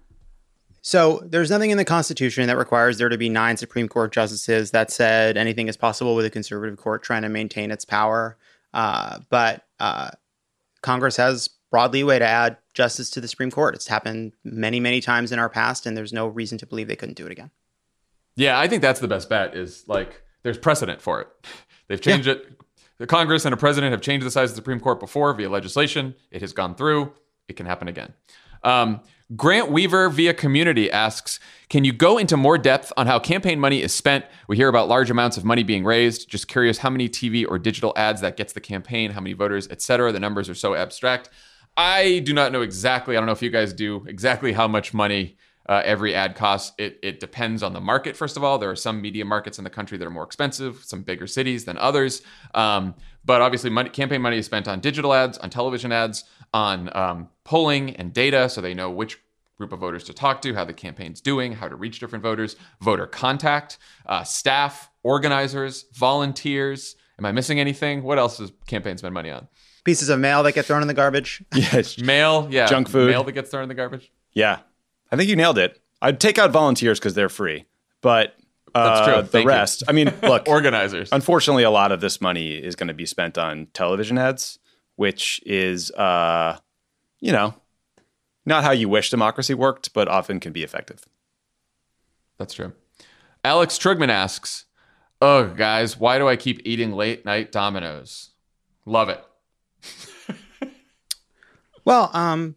[0.87, 4.69] So there's nothing in the Constitution that requires there to be nine Supreme Court justices.
[4.69, 8.37] That said, anything is possible with a conservative court trying to maintain its power.
[8.71, 10.11] Uh, but uh,
[10.83, 13.73] Congress has broad leeway to add justice to the Supreme Court.
[13.73, 16.95] It's happened many, many times in our past, and there's no reason to believe they
[16.95, 17.49] couldn't do it again.
[18.35, 19.55] Yeah, I think that's the best bet.
[19.55, 21.27] Is like there's precedent for it.
[21.87, 22.33] They've changed yeah.
[22.33, 22.61] it.
[22.99, 25.49] The Congress and a president have changed the size of the Supreme Court before via
[25.49, 26.13] legislation.
[26.29, 27.11] It has gone through.
[27.47, 28.13] It can happen again.
[28.63, 28.99] Um,
[29.35, 33.81] Grant Weaver via community asks, can you go into more depth on how campaign money
[33.81, 34.23] is spent?
[34.47, 36.29] We hear about large amounts of money being raised.
[36.29, 39.67] Just curious how many TV or digital ads that gets the campaign, how many voters,
[39.69, 40.11] etc.
[40.11, 41.31] The numbers are so abstract.
[41.75, 43.17] I do not know exactly.
[43.17, 46.73] I don't know if you guys do exactly how much money uh, every ad costs.
[46.77, 48.59] It, it depends on the market, first of all.
[48.59, 51.65] There are some media markets in the country that are more expensive, some bigger cities
[51.65, 52.21] than others.
[52.53, 52.93] Um,
[53.25, 57.27] but obviously, money, campaign money is spent on digital ads, on television ads, on um,
[57.43, 59.19] polling and data so they know which
[59.57, 62.55] group of voters to talk to, how the campaign's doing, how to reach different voters,
[62.81, 66.95] voter contact, uh, staff, organizers, volunteers.
[67.19, 68.03] Am I missing anything?
[68.03, 69.49] What else does campaign spend money on?
[69.83, 71.43] Pieces of mail that get thrown in the garbage.
[71.53, 71.99] yes.
[71.99, 72.67] mail, yeah.
[72.67, 73.09] Junk food.
[73.11, 74.11] Mail that gets thrown in the garbage.
[74.31, 74.59] Yeah.
[75.11, 75.79] I think you nailed it.
[76.01, 77.65] I'd take out volunteers because they're free,
[78.01, 78.35] but
[78.73, 79.21] uh, That's true.
[79.23, 79.81] the Thank rest.
[79.81, 79.85] You.
[79.89, 81.09] I mean, look, organizers.
[81.11, 84.57] Unfortunately, a lot of this money is going to be spent on television ads
[84.95, 86.57] which is, uh,
[87.19, 87.53] you know,
[88.45, 91.05] not how you wish democracy worked, but often can be effective.
[92.37, 92.73] That's true.
[93.43, 94.65] Alex Trugman asks,
[95.21, 98.31] Oh, guys, why do I keep eating late night Domino's?
[98.85, 99.23] Love it.
[101.85, 102.55] well, um,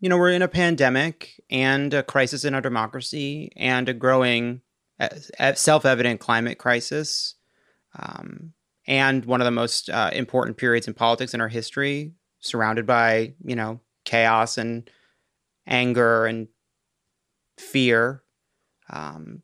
[0.00, 4.62] you know, we're in a pandemic and a crisis in our democracy and a growing
[5.54, 7.34] self evident climate crisis.
[7.98, 8.54] Um,
[8.88, 13.34] and one of the most uh, important periods in politics in our history, surrounded by
[13.44, 14.90] you know chaos and
[15.66, 16.48] anger and
[17.58, 18.22] fear.
[18.90, 19.42] Um,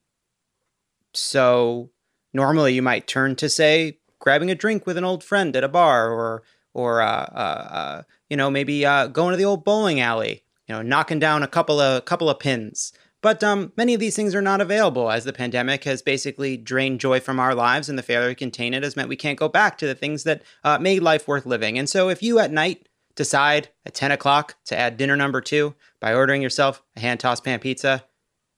[1.13, 1.91] so
[2.33, 5.69] normally you might turn to say grabbing a drink with an old friend at a
[5.69, 6.43] bar or
[6.73, 10.75] or uh, uh, uh you know maybe uh, going to the old bowling alley you
[10.75, 14.35] know knocking down a couple of couple of pins but um, many of these things
[14.35, 18.03] are not available as the pandemic has basically drained joy from our lives, and the
[18.03, 20.79] failure to contain it has meant we can't go back to the things that uh,
[20.79, 21.79] made life worth living.
[21.79, 25.75] And so, if you at night decide at 10 o'clock to add dinner number two
[26.01, 28.05] by ordering yourself a hand tossed pan pizza,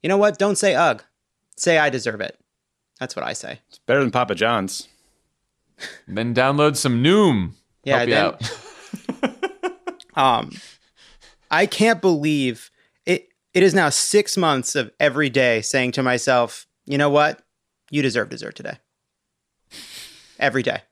[0.02, 0.36] you know what?
[0.36, 1.04] Don't say ugh.
[1.56, 2.36] Say I deserve it.
[2.98, 3.60] That's what I say.
[3.68, 4.88] It's better than Papa John's.
[6.08, 7.52] then download some Noom.
[7.84, 8.40] Yeah, Help
[9.22, 9.34] then,
[10.16, 10.50] um,
[11.52, 12.72] I can't believe
[13.56, 17.40] it is now six months of every day saying to myself, you know what?
[17.90, 18.76] You deserve dessert today.
[20.38, 20.82] Every day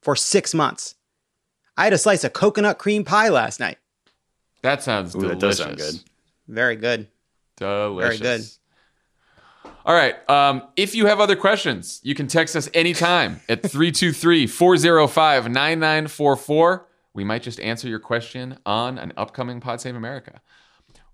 [0.00, 0.94] for six months.
[1.76, 3.78] I had a slice of coconut cream pie last night.
[4.62, 5.40] That sounds Ooh, delicious.
[5.40, 5.94] That does sound good.
[6.46, 7.08] Very good.
[7.56, 8.18] Delicious.
[8.18, 9.74] Very good.
[9.84, 10.30] All right.
[10.30, 16.86] Um, if you have other questions, you can text us anytime at 323 405 9944.
[17.12, 20.40] We might just answer your question on an upcoming Pod Save America.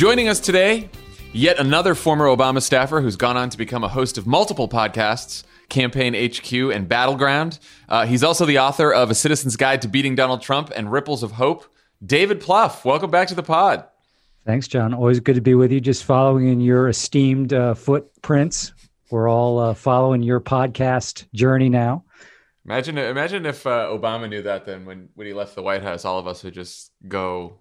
[0.00, 0.88] Joining us today,
[1.34, 5.44] yet another former Obama staffer who's gone on to become a host of multiple podcasts.
[5.68, 7.58] Campaign HQ and Battleground.
[7.86, 11.22] Uh, he's also the author of A Citizen's Guide to Beating Donald Trump and Ripples
[11.22, 11.66] of Hope.
[12.02, 13.84] David Plouffe, welcome back to the pod.
[14.46, 14.94] Thanks, Jon.
[14.94, 15.82] Always good to be with you.
[15.82, 18.72] Just following in your esteemed uh, footprints.
[19.10, 22.04] We're all uh, following your podcast journey now.
[22.64, 24.64] Imagine, imagine if uh, Obama knew that.
[24.64, 27.60] Then, when when he left the White House, all of us would just go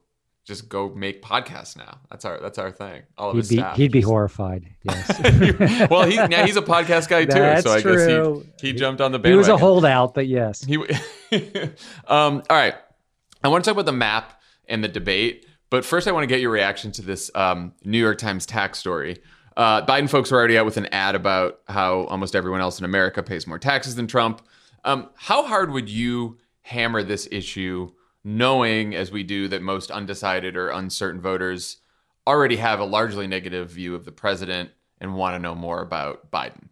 [0.50, 2.00] just go make podcasts now.
[2.10, 3.04] That's our that's our thing.
[3.18, 3.78] All of he'd his be, staff.
[3.78, 4.66] He'd be horrified.
[4.84, 5.90] Yes.
[5.92, 8.42] well, he, now he's a podcast guy too, that's so I true.
[8.42, 9.34] guess he, he jumped on the bandwagon.
[9.36, 10.64] He was a holdout, but yes.
[10.66, 10.78] He.
[12.08, 12.74] um, all right,
[13.44, 16.28] I want to talk about the map and the debate, but first I want to
[16.28, 19.18] get your reaction to this um, New York Times tax story.
[19.56, 22.86] Uh, Biden folks were already out with an ad about how almost everyone else in
[22.86, 24.42] America pays more taxes than Trump.
[24.84, 27.92] Um, how hard would you hammer this issue?
[28.24, 31.78] knowing as we do that most undecided or uncertain voters
[32.28, 36.30] already have a largely negative view of the president and want to know more about
[36.32, 36.70] Biden?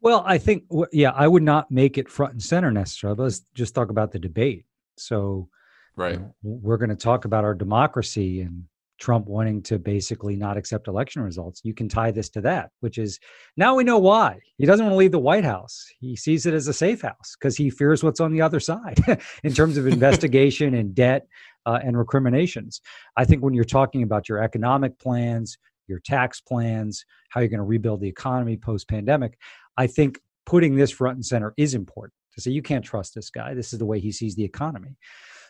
[0.00, 3.22] Well, I think, yeah, I would not make it front and center necessarily.
[3.22, 4.66] Let's just talk about the debate.
[4.96, 5.48] So,
[5.96, 8.64] right, you know, we're going to talk about our democracy and
[8.98, 11.60] Trump wanting to basically not accept election results.
[11.64, 13.18] You can tie this to that, which is
[13.56, 14.38] now we know why.
[14.56, 15.86] He doesn't want to leave the White House.
[16.00, 18.98] He sees it as a safe house because he fears what's on the other side
[19.44, 21.26] in terms of investigation and debt
[21.66, 22.80] uh, and recriminations.
[23.16, 27.58] I think when you're talking about your economic plans, your tax plans, how you're going
[27.58, 29.38] to rebuild the economy post pandemic,
[29.76, 33.30] I think putting this front and center is important to say you can't trust this
[33.30, 33.52] guy.
[33.54, 34.96] This is the way he sees the economy.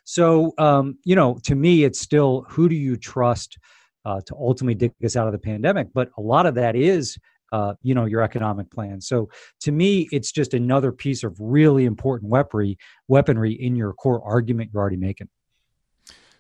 [0.07, 3.59] So, um, you know, to me, it's still who do you trust
[4.05, 5.89] uh, to ultimately dig us out of the pandemic?
[5.93, 7.19] But a lot of that is
[7.53, 9.29] uh, you know your economic plan so
[9.61, 12.77] to me it's just another piece of really important weaponry
[13.07, 15.29] weaponry in your core argument you're already making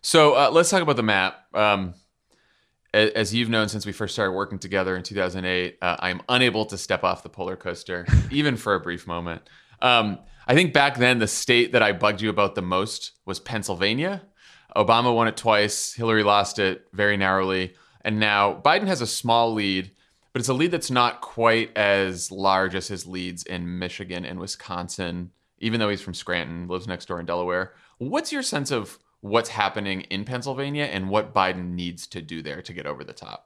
[0.02, 1.94] so uh, let's talk about the map um,
[2.92, 6.76] as, you've known since we first started working together in 2008 uh, i'm unable to
[6.76, 9.48] step off the polar coaster even for a brief moment
[9.82, 13.40] um, I think back then the state that I bugged you about the most was
[13.40, 14.22] Pennsylvania.
[14.76, 19.52] Obama won it twice, Hillary lost it very narrowly, and now Biden has a small
[19.52, 19.90] lead,
[20.32, 24.38] but it's a lead that's not quite as large as his leads in Michigan and
[24.38, 27.72] Wisconsin, even though he's from Scranton, lives next door in Delaware.
[27.98, 32.62] What's your sense of what's happening in Pennsylvania and what Biden needs to do there
[32.62, 33.45] to get over the top?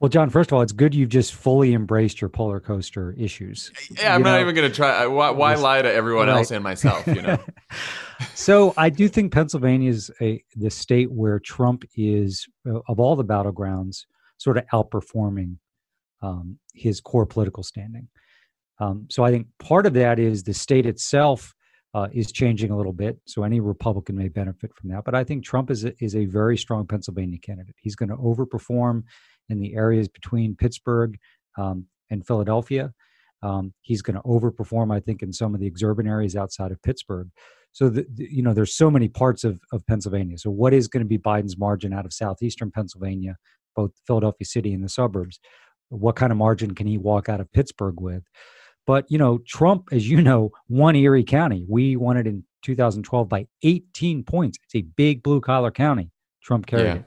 [0.00, 3.70] Well, Jon, first of all, it's good you've just fully embraced your polar coaster issues.
[3.98, 4.40] Yeah, I'm you not know?
[4.40, 5.06] even going to try.
[5.06, 6.38] Why, why lie to everyone right.
[6.38, 7.06] else and myself?
[7.06, 7.38] You know.
[8.34, 13.14] so I do think Pennsylvania is a the state where Trump is uh, of all
[13.14, 14.06] the battlegrounds,
[14.38, 15.56] sort of outperforming
[16.22, 18.08] um, his core political standing.
[18.78, 21.54] Um, so I think part of that is the state itself
[21.92, 23.20] uh, is changing a little bit.
[23.26, 25.04] So any Republican may benefit from that.
[25.04, 27.74] But I think Trump is a, is a very strong Pennsylvania candidate.
[27.78, 29.02] He's going to overperform
[29.50, 31.18] in the areas between Pittsburgh
[31.58, 32.92] um, and Philadelphia.
[33.42, 36.82] Um, he's going to overperform, I think, in some of the exurban areas outside of
[36.82, 37.28] Pittsburgh.
[37.72, 40.36] So, the, the, you know, there's so many parts of, of Pennsylvania.
[40.36, 43.36] So, what is going to be Biden's margin out of southeastern Pennsylvania,
[43.74, 45.40] both Philadelphia city and the suburbs?
[45.88, 48.24] What kind of margin can he walk out of Pittsburgh with?
[48.86, 51.64] But, you know, Trump, as you know, won Erie County.
[51.68, 54.58] We won it in 2012 by 18 points.
[54.64, 56.10] It's a big blue collar county.
[56.42, 56.94] Trump carried yeah.
[56.96, 57.04] it.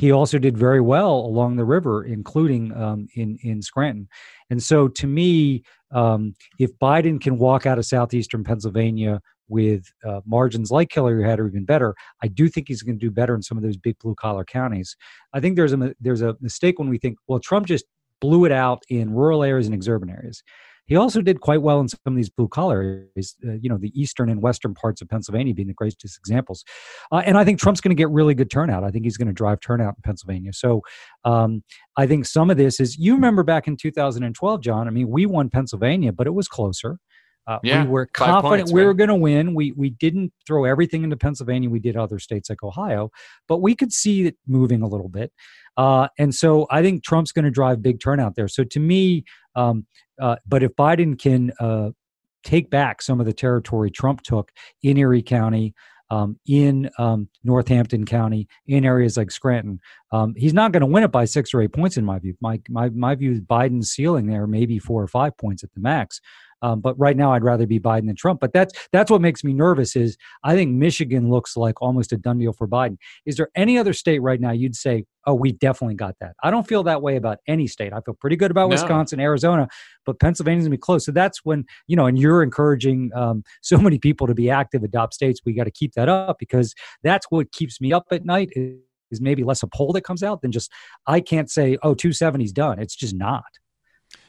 [0.00, 4.08] He also did very well along the river, including um, in in Scranton.
[4.48, 10.22] And so, to me, um, if Biden can walk out of southeastern Pennsylvania with uh,
[10.24, 13.34] margins like Hillary had, or even better, I do think he's going to do better
[13.34, 14.96] in some of those big blue collar counties.
[15.34, 17.84] I think there's a there's a mistake when we think, well, Trump just
[18.22, 20.42] blew it out in rural areas and exurban areas.
[20.90, 22.82] He also did quite well in some of these blue collar
[23.14, 26.64] areas, uh, you know, the eastern and western parts of Pennsylvania being the greatest examples.
[27.12, 28.82] Uh, and I think Trump's going to get really good turnout.
[28.82, 30.52] I think he's going to drive turnout in Pennsylvania.
[30.52, 30.82] So
[31.24, 31.62] um,
[31.96, 35.26] I think some of this is, you remember back in 2012, Jon, I mean, we
[35.26, 36.98] won Pennsylvania, but it was closer.
[37.46, 39.54] Uh, yeah, we were confident points, we were going to win.
[39.54, 41.70] We we didn't throw everything into Pennsylvania.
[41.70, 43.10] We did other states like Ohio,
[43.48, 45.32] but we could see it moving a little bit.
[45.76, 48.46] Uh, and so I think Trump's going to drive big turnout there.
[48.46, 49.24] So to me,
[49.56, 49.86] um,
[50.20, 51.90] uh, but if Biden can uh,
[52.44, 54.52] take back some of the territory Trump took
[54.82, 55.74] in Erie County,
[56.12, 59.78] um, in um, Northampton County, in areas like Scranton.
[60.10, 62.34] Um, he's not going to win it by six or eight points, in my view.
[62.40, 65.78] My, my, my view is Biden's ceiling there, maybe four or five points at the
[65.80, 66.20] max.
[66.62, 68.40] Um, but right now, I'd rather be Biden than Trump.
[68.40, 69.96] But that's that's what makes me nervous.
[69.96, 72.98] Is I think Michigan looks like almost a done deal for Biden.
[73.24, 76.34] Is there any other state right now you'd say, oh, we definitely got that?
[76.42, 77.92] I don't feel that way about any state.
[77.92, 78.74] I feel pretty good about no.
[78.74, 79.68] Wisconsin, Arizona,
[80.04, 81.06] but Pennsylvania's gonna be close.
[81.06, 84.82] So that's when you know, and you're encouraging um, so many people to be active,
[84.82, 85.40] adopt states.
[85.44, 88.50] We got to keep that up because that's what keeps me up at night.
[88.54, 88.76] Is,
[89.10, 90.70] is maybe less a poll that comes out than just
[91.04, 92.78] I can't say oh 270's done.
[92.78, 93.42] It's just not.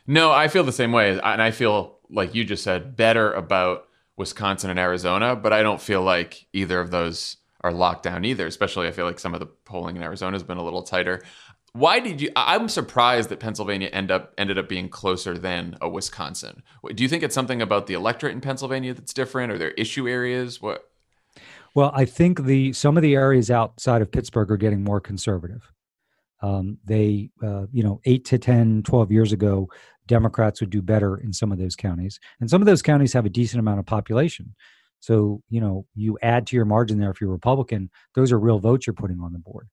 [0.08, 3.88] No, I feel the same way, and I feel like you just said, better about
[4.18, 8.46] Wisconsin and Arizona, but I don't feel like either of those are locked down either.
[8.46, 11.24] Especially, I feel like some of the polling in Arizona has been a little tighter.
[11.74, 12.30] Why did you?
[12.36, 16.64] I'm surprised that Pennsylvania end up ended up being closer than a Wisconsin.
[16.94, 20.08] Do you think it's something about the electorate in Pennsylvania that's different, or their issue
[20.08, 20.62] areas?
[20.62, 20.84] What?
[21.74, 25.72] Well, I think the some of the areas outside of Pittsburgh are getting more conservative.
[26.44, 29.70] Um, they, uh, you know, eight to 10, 12 years ago,
[30.08, 32.20] Democrats would do better in some of those counties.
[32.40, 34.56] And some of those counties have a decent amount of population.
[35.00, 38.60] So, you know, you add to your margin there if you're Republican, those are real
[38.60, 39.68] votes you're putting on the board.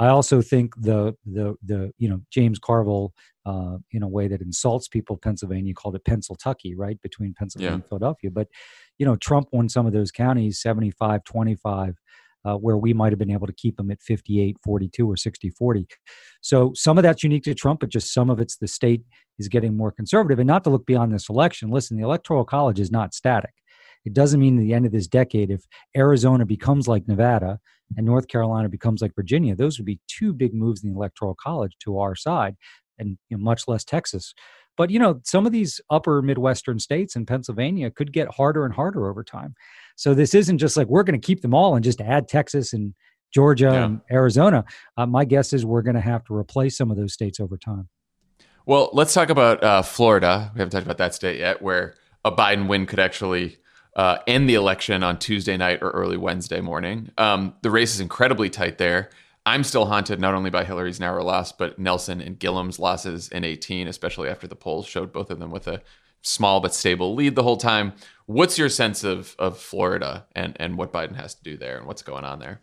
[0.00, 3.12] I also think the the the you know James Carville
[3.44, 7.70] uh, in a way that insults people of Pennsylvania called it Pennsyltucky, right between Pennsylvania
[7.70, 7.74] yeah.
[7.74, 8.30] and Philadelphia.
[8.30, 8.46] But
[8.98, 11.96] you know Trump won some of those counties 75, 25
[12.44, 15.50] uh, where we might have been able to keep them at 58 42 or 60
[15.50, 15.86] 40
[16.40, 19.02] so some of that's unique to trump but just some of it's the state
[19.38, 22.80] is getting more conservative and not to look beyond this election listen the electoral college
[22.80, 23.50] is not static
[24.04, 25.64] it doesn't mean at the end of this decade if
[25.96, 27.58] arizona becomes like nevada
[27.96, 31.34] and north carolina becomes like virginia those would be two big moves in the electoral
[31.40, 32.56] college to our side
[33.00, 34.32] and you know, much less texas
[34.78, 38.72] but you know, some of these upper Midwestern states and Pennsylvania could get harder and
[38.72, 39.54] harder over time.
[39.96, 42.72] So this isn't just like we're going to keep them all and just add Texas
[42.72, 42.94] and
[43.34, 43.84] Georgia yeah.
[43.84, 44.64] and Arizona.
[44.96, 47.58] Uh, my guess is we're going to have to replace some of those states over
[47.58, 47.88] time.
[48.66, 50.52] Well, let's talk about uh, Florida.
[50.54, 53.56] We haven't talked about that state yet, where a Biden win could actually
[53.96, 57.10] uh, end the election on Tuesday night or early Wednesday morning.
[57.18, 59.10] Um, the race is incredibly tight there.
[59.48, 63.44] I'm still haunted not only by Hillary's narrow loss, but Nelson and Gillum's losses in
[63.44, 65.80] 18, especially after the polls showed both of them with a
[66.20, 67.94] small but stable lead the whole time.
[68.26, 71.86] What's your sense of of Florida and and what Biden has to do there and
[71.86, 72.60] what's going on there?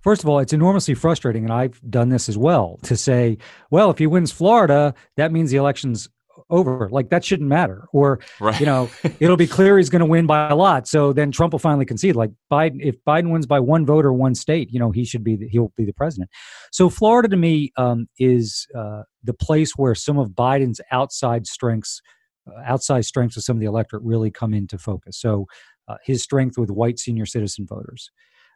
[0.00, 3.38] First of all, it's enormously frustrating, and I've done this as well to say,
[3.70, 6.08] well, if he wins Florida, that means the election's
[6.50, 6.88] over.
[6.90, 7.86] Like that shouldn't matter.
[7.92, 8.58] Or right.
[8.60, 8.90] you know,
[9.20, 10.86] it'll be clear he's going to win by a lot.
[10.86, 12.16] So then Trump will finally concede.
[12.16, 15.24] Like Biden, if Biden wins by one vote or one state, you know, he should
[15.24, 16.30] be the, he'll be the president.
[16.72, 22.02] So Florida to me um, is uh, the place where some of Biden's outside strengths,
[22.48, 25.18] uh, outside strengths of some of the electorate, really come into focus.
[25.18, 25.46] So
[25.88, 28.10] uh, his strength with white senior citizen voters,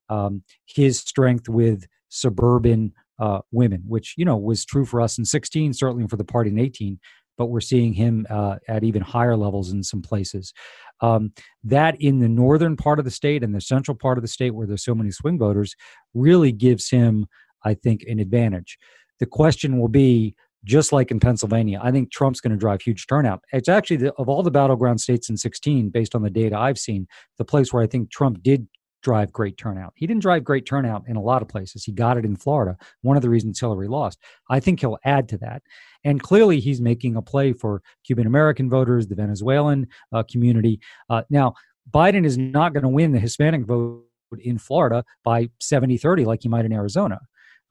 [0.09, 5.25] um, his strength with suburban uh, women, which you know was true for us in
[5.25, 6.99] 16, certainly for the party in 18
[7.37, 10.53] but we're seeing him uh, at even higher levels in some places.
[11.01, 11.32] Um,
[11.64, 14.51] that in the northern part of the state and the central part of the state
[14.53, 15.74] where there's so many swing voters
[16.14, 17.26] really gives him,
[17.64, 18.78] I think, an advantage.
[19.18, 23.07] The question will be just like in Pennsylvania, I think Trump's going to drive huge
[23.07, 23.43] turnout.
[23.53, 26.78] It's actually the, of all the battleground states in 16, based on the data I've
[26.78, 27.07] seen,
[27.37, 28.66] the place where I think Trump did
[29.05, 29.93] drive great turnout.
[29.95, 31.85] He didn't drive great turnout in a lot of places.
[31.85, 32.77] He got it in Florida.
[33.03, 34.19] One of the reasons Hillary lost.
[34.51, 35.63] I think he'll add to that.
[36.03, 40.81] And clearly, he's making a play for Cuban American voters, the Venezuelan uh, community.
[41.09, 41.55] Uh, now,
[41.93, 44.03] Biden is not going to win the Hispanic vote
[44.41, 47.21] in Florida by 70 30 like he might in Arizona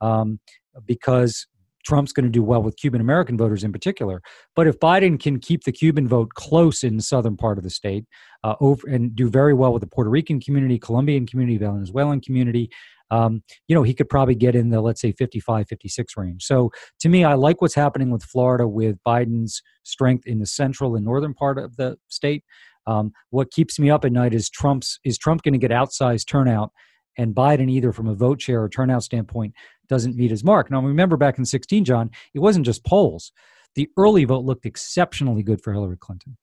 [0.00, 0.40] um,
[0.86, 1.46] because
[1.84, 4.22] Trump's going to do well with Cuban American voters in particular.
[4.56, 7.70] But if Biden can keep the Cuban vote close in the southern part of the
[7.70, 8.04] state
[8.42, 12.70] uh, over, and do very well with the Puerto Rican community, Colombian community, Venezuelan community,
[13.10, 16.42] um, you know, he could probably get in the, let's say, 55, 56 range.
[16.44, 20.96] So to me, I like what's happening with Florida with Biden's strength in the central
[20.96, 22.44] and northern part of the state.
[22.86, 26.26] Um, what keeps me up at night is Trump's is Trump going to get outsized
[26.26, 26.70] turnout
[27.16, 29.54] and Biden either from a vote share or turnout standpoint
[29.88, 30.70] doesn't meet his mark.
[30.70, 33.32] Now, remember back in 16, Jon, it wasn't just polls.
[33.74, 36.36] The early vote looked exceptionally good for Hillary Clinton.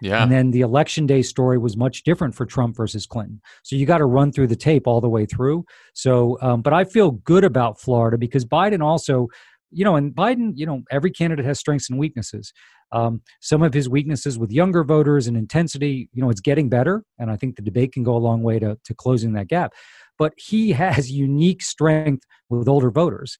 [0.00, 0.22] Yeah.
[0.22, 3.40] And then the election day story was much different for Trump versus Clinton.
[3.64, 5.64] So you got to run through the tape all the way through.
[5.94, 9.26] So, um, but I feel good about Florida because Biden also,
[9.72, 12.52] you know, and Biden, you know, every candidate has strengths and weaknesses.
[12.92, 17.02] Um, some of his weaknesses with younger voters and intensity, you know, it's getting better.
[17.18, 19.72] And I think the debate can go a long way to, to closing that gap
[20.18, 23.38] but he has unique strength with older voters.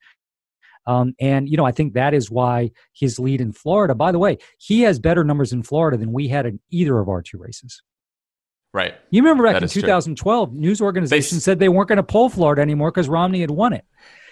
[0.87, 4.19] Um, and, you know, I think that is why his lead in Florida, by the
[4.19, 7.37] way, he has better numbers in Florida than we had in either of our two
[7.37, 7.83] races.
[8.73, 8.95] Right.
[9.11, 10.59] You remember back that in 2012, true.
[10.59, 13.73] news organizations they, said they weren't going to poll Florida anymore because Romney had won
[13.75, 13.85] it.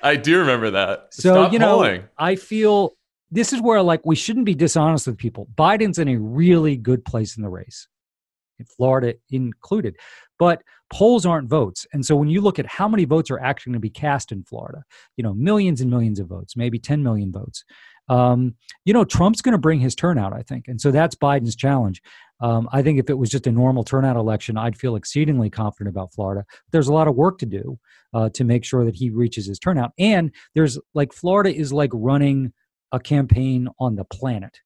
[0.03, 1.09] I do remember that.
[1.11, 2.93] So, Stop you know, I feel
[3.31, 5.49] this is where like we shouldn't be dishonest with people.
[5.57, 7.87] Biden's in a really good place in the race.
[8.65, 9.97] Florida included.
[10.39, 11.87] But polls aren't votes.
[11.93, 14.33] And so when you look at how many votes are actually going to be cast
[14.33, 14.85] in Florida,
[15.17, 17.65] you know, millions and millions of votes, maybe 10 million votes.
[18.09, 18.55] Um,
[18.85, 20.69] you know, Trump's going to bring his turnout, I think.
[20.69, 22.01] And so that's Biden's challenge.
[22.39, 25.89] Um, I think if it was just a normal turnout election, I'd feel exceedingly confident
[25.93, 26.45] about Florida.
[26.71, 27.79] There's a lot of work to do
[28.15, 29.91] uh, to make sure that he reaches his turnout.
[29.99, 32.53] And there's like Florida is like running
[32.93, 34.61] a campaign on the planet.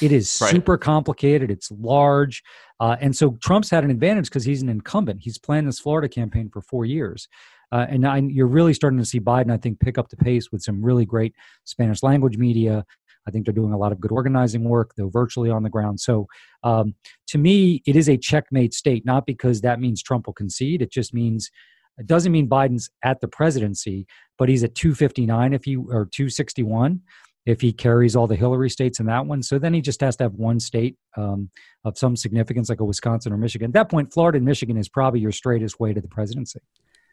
[0.00, 0.50] It is right.
[0.50, 1.50] super complicated.
[1.50, 2.42] It's large.
[2.80, 5.20] Uh, and so Trump's had an advantage because he's an incumbent.
[5.22, 7.28] He's planned this Florida campaign for four years.
[7.72, 10.52] Uh, and I, you're really starting to see Biden, I think, pick up the pace
[10.52, 11.34] with some really great
[11.64, 12.84] Spanish language media.
[13.26, 15.98] I think they're doing a lot of good organizing work, though virtually on the ground.
[15.98, 16.26] So
[16.62, 16.94] um,
[17.28, 20.80] to me, it is a checkmate state, not because that means Trump will concede.
[20.82, 21.50] It just means
[21.98, 24.06] it doesn't mean Biden's at the presidency,
[24.38, 27.00] but he's at 259 if he or 261
[27.46, 29.42] if he carries all the Hillary states in that one.
[29.42, 31.48] So then he just has to have one state um,
[31.84, 33.70] of some significance, like a Wisconsin or Michigan.
[33.70, 36.60] At that point, Florida and Michigan is probably your straightest way to the presidency.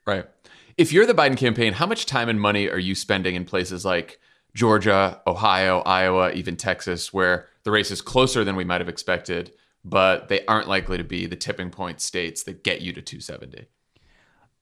[0.06, 0.26] Right.
[0.76, 3.86] If you're the Biden campaign, how much time and money are you spending in places
[3.86, 4.20] like
[4.56, 9.54] Georgia, Ohio, Iowa, even Texas, where the race is closer than we might have expected,
[9.86, 13.68] but they aren't likely to be the tipping point states that get you to 270?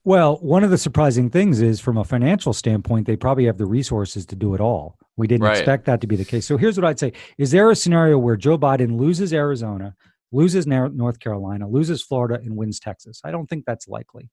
[0.04, 3.66] Well, one of the surprising things is from a financial standpoint, they probably have the
[3.66, 4.98] resources to do it all.
[5.16, 5.56] We didn't right.
[5.56, 6.46] expect that to be the case.
[6.46, 9.94] So here's what I'd say Is there a scenario where Joe Biden loses Arizona,
[10.30, 13.20] loses North Carolina, loses Florida, and wins Texas?
[13.24, 14.30] I don't think that's likely.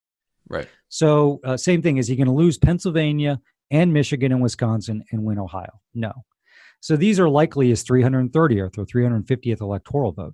[0.49, 0.67] Right.
[0.87, 1.97] So, uh, same thing.
[1.97, 3.39] Is he going to lose Pennsylvania
[3.71, 5.79] and Michigan and Wisconsin and win Ohio?
[5.93, 6.11] No.
[6.79, 10.33] So, these are likely his 330th or 350th electoral vote.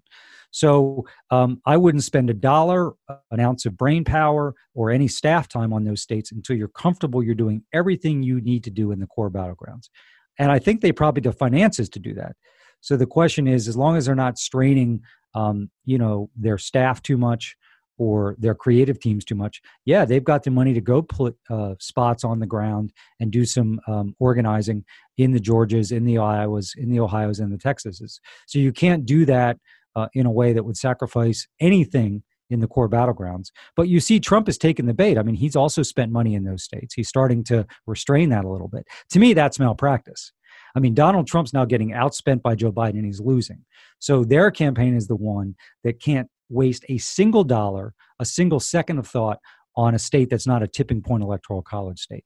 [0.52, 2.92] So, um, I wouldn't spend a dollar,
[3.32, 7.22] an ounce of brain power, or any staff time on those states until you're comfortable
[7.22, 9.90] you're doing everything you need to do in the core battlegrounds
[10.38, 12.36] and I think they probably the finances to do that.
[12.82, 15.02] So the question is, as long as they're not straining,
[15.34, 17.56] um, you know, their staff too much
[17.98, 21.76] or their creative teams too much, yeah, they've got the money to go put uh,
[21.80, 24.84] spots on the ground and do some um, organizing
[25.18, 28.20] in the Georgias, in the Iowas, in the Ohio's, and the Texases.
[28.48, 29.58] So you can't do that
[29.96, 33.50] uh, in a way that would sacrifice anything in the core battlegrounds.
[33.76, 35.18] But you see, Trump has taken the bait.
[35.18, 36.94] I mean, he's also spent money in those states.
[36.94, 38.86] He's starting to restrain that a little bit.
[39.12, 40.32] To me, that's malpractice.
[40.76, 43.66] I mean, Donald Trump's now getting outspent by Joe Biden and he's losing.
[44.00, 49.00] So their campaign is the one that can't waste a single dollar, a single second
[49.00, 49.40] of thought
[49.76, 52.26] on a state that's not a tipping point electoral college state.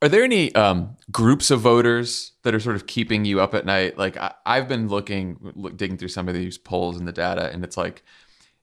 [0.00, 3.66] Are there any um, groups of voters that are sort of keeping you up at
[3.66, 3.98] night?
[3.98, 7.50] Like I, have been looking, look, digging through some of these polls and the data,
[7.52, 8.04] and it's like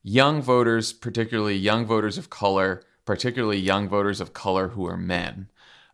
[0.05, 5.49] young voters, particularly young voters of color, particularly young voters of color who are men.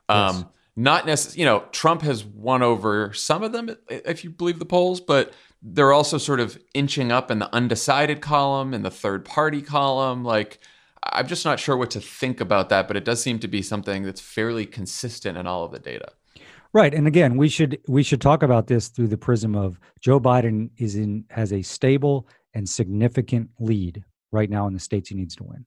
[0.09, 0.45] Um, yes.
[0.75, 4.65] Not necessarily, you know, Trump has won over some of them, if you believe the
[4.65, 5.31] polls, but
[5.61, 10.25] they're also sort of inching up in the undecided column, in the third party column.
[10.25, 10.59] Like,
[11.03, 13.61] I'm just not sure what to think about that, but it does seem to be
[13.61, 16.09] something that's fairly consistent in all of the data.
[16.73, 20.21] Right, and again, we should we should talk about this through the prism of Joe
[20.21, 25.15] Biden is in has a stable and significant lead right now in the states he
[25.15, 25.65] needs to win.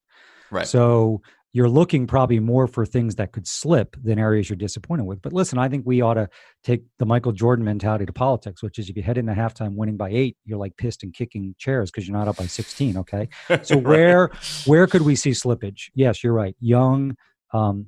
[0.51, 0.67] Right.
[0.67, 1.21] So
[1.53, 5.23] you're looking probably more for things that could slip than areas you're disappointed with.
[5.23, 6.29] But listen, I think we ought to
[6.65, 9.97] take the Michael Jordan mentality to politics, which is if you head into halftime winning
[9.97, 12.97] by eight, you're like pissed and kicking chairs because you're not up by 16.
[12.99, 13.29] Okay,
[13.63, 13.87] so right.
[13.87, 14.31] where
[14.67, 15.85] where could we see slippage?
[15.95, 16.57] Yes, you're right.
[16.59, 17.17] Young,
[17.53, 17.87] um,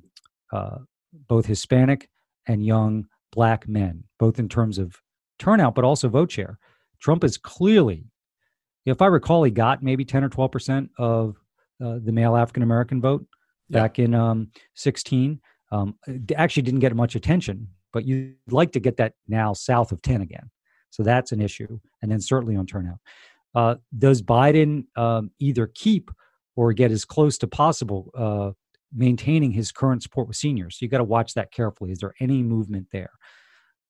[0.53, 0.77] uh,
[1.27, 2.09] both Hispanic
[2.47, 4.95] and young black men, both in terms of
[5.39, 6.57] turnout, but also vote share.
[7.01, 8.05] Trump is clearly
[8.91, 11.35] if I recall, he got maybe 10 or 12 percent of
[11.83, 13.25] uh, the male African American vote
[13.69, 13.81] yeah.
[13.81, 15.39] back in um, 16.
[15.71, 15.95] Um,
[16.35, 20.21] actually, didn't get much attention, but you'd like to get that now south of 10
[20.21, 20.49] again.
[20.89, 22.99] So that's an issue, and then certainly on turnout.
[23.53, 26.09] Uh, does Biden um, either keep
[26.55, 28.51] or get as close to possible uh,
[28.95, 30.77] maintaining his current support with seniors?
[30.79, 31.91] So you got to watch that carefully.
[31.91, 33.11] Is there any movement there?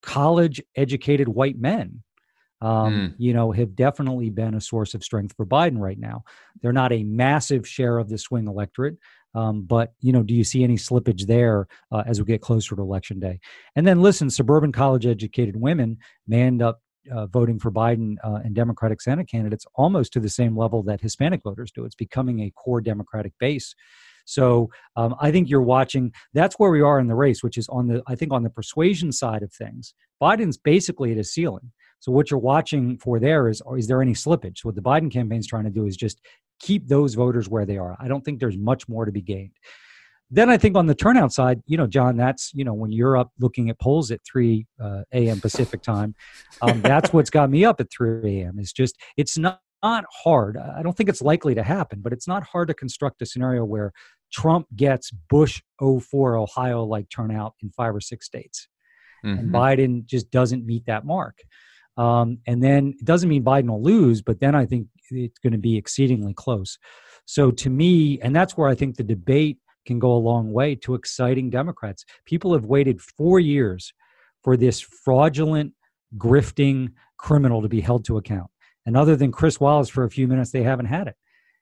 [0.02, 2.02] College educated white men
[2.62, 3.16] um, mm.
[3.18, 6.24] you know, have definitely been a source of strength for Biden right now.
[6.62, 8.98] They're not a massive share of the swing electorate,
[9.36, 12.76] um, but you know, do you see any slippage there uh, as we get closer
[12.76, 13.40] to election day?
[13.76, 15.98] And then, listen, suburban college-educated women
[16.28, 16.82] may end up
[17.12, 21.00] uh, voting for Biden uh, and Democratic Senate candidates almost to the same level that
[21.00, 21.86] Hispanic voters do.
[21.86, 23.76] It's becoming a core Democratic base.
[24.26, 26.12] So um, I think you're watching.
[26.34, 28.50] That's where we are in the race, which is on the I think on the
[28.50, 29.94] persuasion side of things.
[30.22, 31.72] Biden's basically at a ceiling.
[32.00, 34.64] So what you're watching for there is is there any slippage?
[34.64, 36.22] What the Biden campaign is trying to do is just
[36.60, 37.96] keep those voters where they are.
[38.00, 39.54] I don't think there's much more to be gained.
[40.30, 43.18] Then I think on the turnout side, you know, Jon, that's you know when you're
[43.18, 45.40] up looking at polls at 3 uh, a.m.
[45.42, 46.16] Pacific time,
[46.62, 48.56] um, that's what's got me up at 3 a.m.
[48.60, 50.58] It's just it's not not hard.
[50.58, 53.64] I don't think it's likely to happen, but it's not hard to construct a scenario
[53.64, 53.94] where
[54.34, 58.68] Trump gets Bush 04 Ohio like turnout in five or six states.
[59.24, 59.38] Mm-hmm.
[59.40, 61.36] And Biden just doesn't meet that mark.
[61.98, 65.54] Um, and then it doesn't mean Biden will lose, but then I think it's going
[65.54, 66.78] to be exceedingly close.
[67.26, 70.76] So to me, and that's where I think the debate can go a long way
[70.76, 72.06] to exciting Democrats.
[72.26, 73.92] People have waited four years
[74.44, 75.74] for this fraudulent,
[76.18, 78.50] grifting criminal to be held to account.
[78.86, 81.16] And other than Chris Wallace for a few minutes, they haven't had it.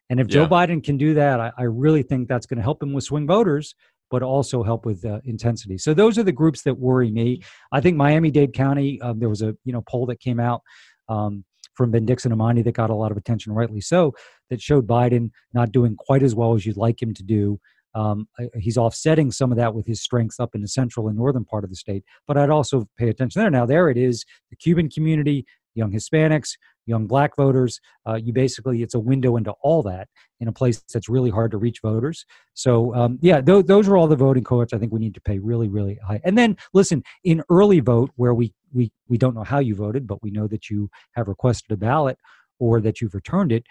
[0.09, 0.33] And if yeah.
[0.33, 3.05] Joe Biden can do that, I, I really think that's going to help him with
[3.05, 3.73] swing voters
[4.15, 5.77] but also help with uh, intensity.
[5.77, 7.41] So those are the groups that worry me.
[7.73, 8.97] I think Miami Dade County.
[9.01, 10.61] Um, there was a you know poll that came out.
[11.09, 11.43] Um,
[11.73, 14.15] from Bendixen Amandi that got a lot of attention, rightly so,
[14.49, 17.59] that showed Biden not doing quite as well as you'd like him to do.
[17.93, 21.17] Um, uh, he's offsetting some of that with his strength up in the central and
[21.17, 22.05] northern part of the state.
[22.27, 23.51] But I'd also pay attention there.
[23.51, 25.45] Now, there it is the Cuban community
[25.75, 26.55] young Hispanics,
[26.87, 27.79] young black voters.
[28.07, 30.07] Uh, you basically, it's a window into all that
[30.39, 32.25] in a place that's really hard to reach voters.
[32.53, 35.21] So, um, yeah, th- those are all the voting cohorts I think we need to
[35.21, 36.21] pay really, really high.
[36.23, 40.07] And then, listen, in early vote, where we, we, we don't know how you voted,
[40.07, 42.17] but we know that you have requested a ballot
[42.59, 43.63] or that you've returned it,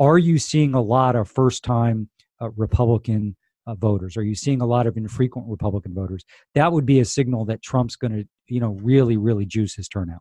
[0.00, 2.10] are you seeing a lot of first time
[2.42, 3.36] uh, Republican?
[3.66, 4.18] Uh, voters?
[4.18, 6.22] Are you seeing a lot of infrequent Republican voters?
[6.54, 9.88] That would be a signal that Trump's going to, you know, really, really juice his
[9.88, 10.20] turnout.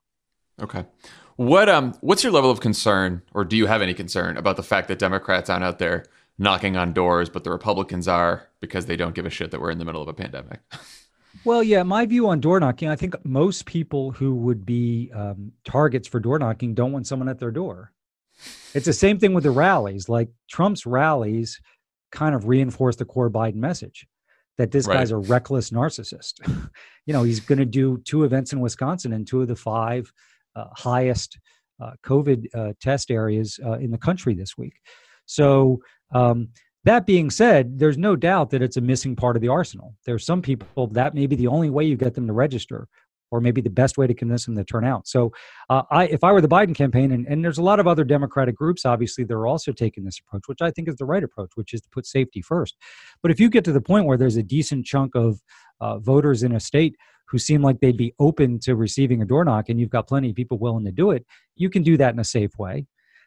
[0.61, 0.85] Okay.
[1.37, 4.63] What um what's your level of concern, or do you have any concern about the
[4.63, 6.05] fact that Democrats aren't out there
[6.37, 9.71] knocking on doors, but the Republicans are because they don't give a shit that we're
[9.71, 10.59] in the middle of a pandemic?
[11.45, 15.51] well, yeah, my view on door knocking, I think most people who would be um,
[15.65, 17.91] targets for door knocking don't want someone at their door.
[18.75, 20.09] It's the same thing with the rallies.
[20.09, 21.59] Like Trump's rallies
[22.11, 24.07] kind of reinforce the core Biden message
[24.57, 24.97] that this right.
[24.99, 26.33] guy's a reckless narcissist.
[27.07, 30.11] you know, he's going to do two events in Wisconsin and two of the five
[30.55, 31.39] uh, highest
[31.81, 34.75] uh, COVID uh, test areas in the country this week.
[35.25, 35.81] So,
[36.13, 36.49] um,
[36.85, 39.95] that being said, there's no doubt that it's a missing part of the arsenal.
[40.05, 42.87] There are some people that may be the only way you get them to register,
[43.31, 45.07] or maybe the best way to convince them to turn out.
[45.07, 45.31] So,
[45.71, 48.03] uh, I, if I were the Biden campaign, and, and, there's a lot of other
[48.03, 51.53] Democratic groups, obviously, they're also taking this approach, which I think is the right approach,
[51.55, 52.75] which is to put safety first.
[53.23, 55.41] But if you get to the point where there's a decent chunk of
[55.81, 56.95] uh, voters in a state
[57.29, 60.29] who seem like they'd be open to receiving a door knock and you've got plenty
[60.29, 62.85] of people willing to do it, you can do that in a safe way.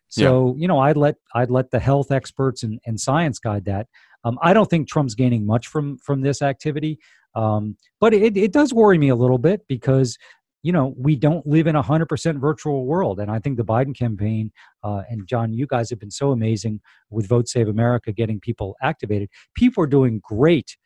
[0.09, 0.63] So, yeah.
[0.63, 3.89] you know, I'd let I'd let the health experts and, and science guide that.
[4.23, 7.01] Um, I don't think Trump's gaining much from from this activity,
[7.35, 10.17] um, but it, it does worry me a little bit because
[10.63, 13.65] you know we don't live in a hundred percent virtual world, and I think the
[13.65, 14.53] Biden campaign
[14.85, 16.81] uh, and Jon, you guys have been so amazing
[17.11, 19.29] with Vote Save America getting people activated.
[19.57, 20.77] People are doing great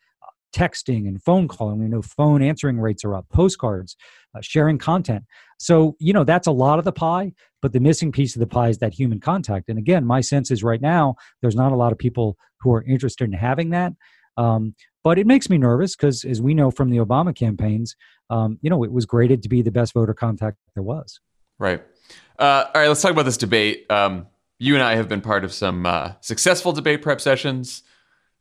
[0.51, 1.79] texting and phone calling.
[1.79, 3.95] We know phone answering rates are up, postcards,
[4.35, 5.23] uh, sharing content.
[5.59, 8.47] So, you know, that's a lot of the pie, but the missing piece of the
[8.47, 9.69] pie is that human contact.
[9.69, 12.83] And again, my sense is right now, there's not a lot of people who are
[12.83, 13.93] interested in having that.
[14.37, 17.95] Um, but it makes me nervous because, as we know from the Obama campaigns,
[18.29, 21.19] um, you know, it was graded to be the best voter contact there was.
[21.57, 21.83] Right.
[22.37, 23.89] Uh, all right, let's talk about this debate.
[23.91, 24.27] Um,
[24.59, 27.83] you and I have been part of some uh, successful debate prep sessions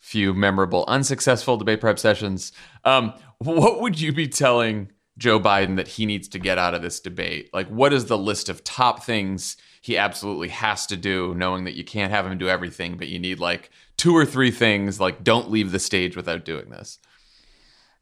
[0.01, 2.53] few memorable unsuccessful debate prep sessions.
[2.85, 6.83] Um, what would you be telling Joe Biden that he needs to get out of
[6.83, 7.51] this debate?
[7.53, 11.75] Like, what is the list of top things he absolutely has to do, knowing that
[11.75, 15.23] you can't have him do everything, but you need like two or three things, like,
[15.23, 16.99] don't leave the stage without doing this?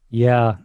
[0.09, 0.55] Yeah.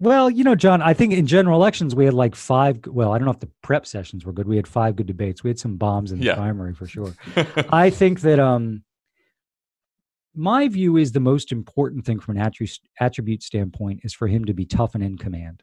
[0.00, 2.80] Well, you know, Jon, I think in general elections, we had like five.
[2.86, 4.48] Well, I don't know if the prep sessions were good.
[4.48, 5.44] We had five good debates.
[5.44, 6.34] We had some bombs in the yeah.
[6.34, 7.14] primary for sure.
[7.70, 8.82] I think that, um,
[10.34, 12.52] my view is the most important thing from an
[13.00, 15.62] attribute standpoint is for him to be tough and in command.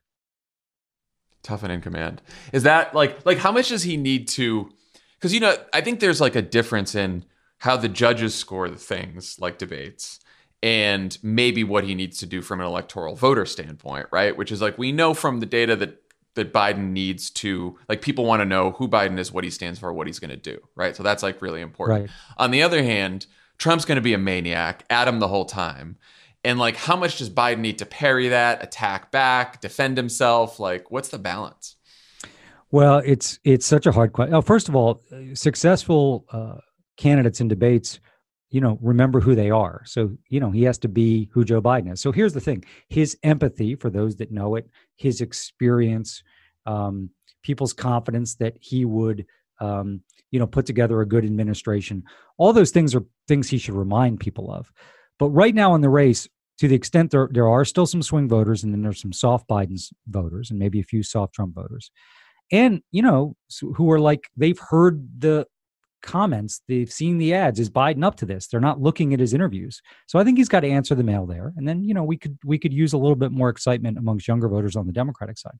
[1.41, 2.21] Tough and in command.
[2.51, 4.69] Is that like like how much does he need to?
[5.17, 7.25] Because you know, I think there's like a difference in
[7.59, 10.19] how the judges score the things like debates
[10.61, 14.35] and maybe what he needs to do from an electoral voter standpoint, right?
[14.37, 16.01] Which is like we know from the data that
[16.35, 19.79] that Biden needs to like people want to know who Biden is, what he stands
[19.79, 20.95] for, what he's going to do, right?
[20.95, 22.01] So that's like really important.
[22.01, 22.09] Right.
[22.37, 23.25] On the other hand,
[23.59, 25.97] Trump's going to be a maniac at him the whole time.
[26.43, 30.59] And like, how much does Biden need to parry that, attack back, defend himself?
[30.59, 31.75] Like, what's the balance?
[32.71, 34.33] Well, it's it's such a hard question.
[34.33, 35.01] Oh, first of all,
[35.33, 36.59] successful uh,
[36.95, 37.99] candidates in debates,
[38.51, 39.81] you know, remember who they are.
[39.85, 41.99] So you know, he has to be who Joe Biden is.
[41.99, 46.23] So here's the thing: his empathy for those that know it, his experience,
[46.65, 47.09] um,
[47.43, 49.25] people's confidence that he would
[49.59, 50.01] um,
[50.31, 52.03] you know put together a good administration
[52.37, 54.71] all those things are things he should remind people of
[55.17, 56.27] but right now in the race
[56.57, 59.47] to the extent there, there are still some swing voters and then there's some soft
[59.49, 61.91] biden's voters and maybe a few soft trump voters
[62.51, 63.35] and you know
[63.75, 65.45] who are like they've heard the
[66.01, 69.33] comments they've seen the ads is biden up to this they're not looking at his
[69.33, 72.05] interviews so i think he's got to answer the mail there and then you know
[72.05, 74.93] we could we could use a little bit more excitement amongst younger voters on the
[74.93, 75.57] democratic side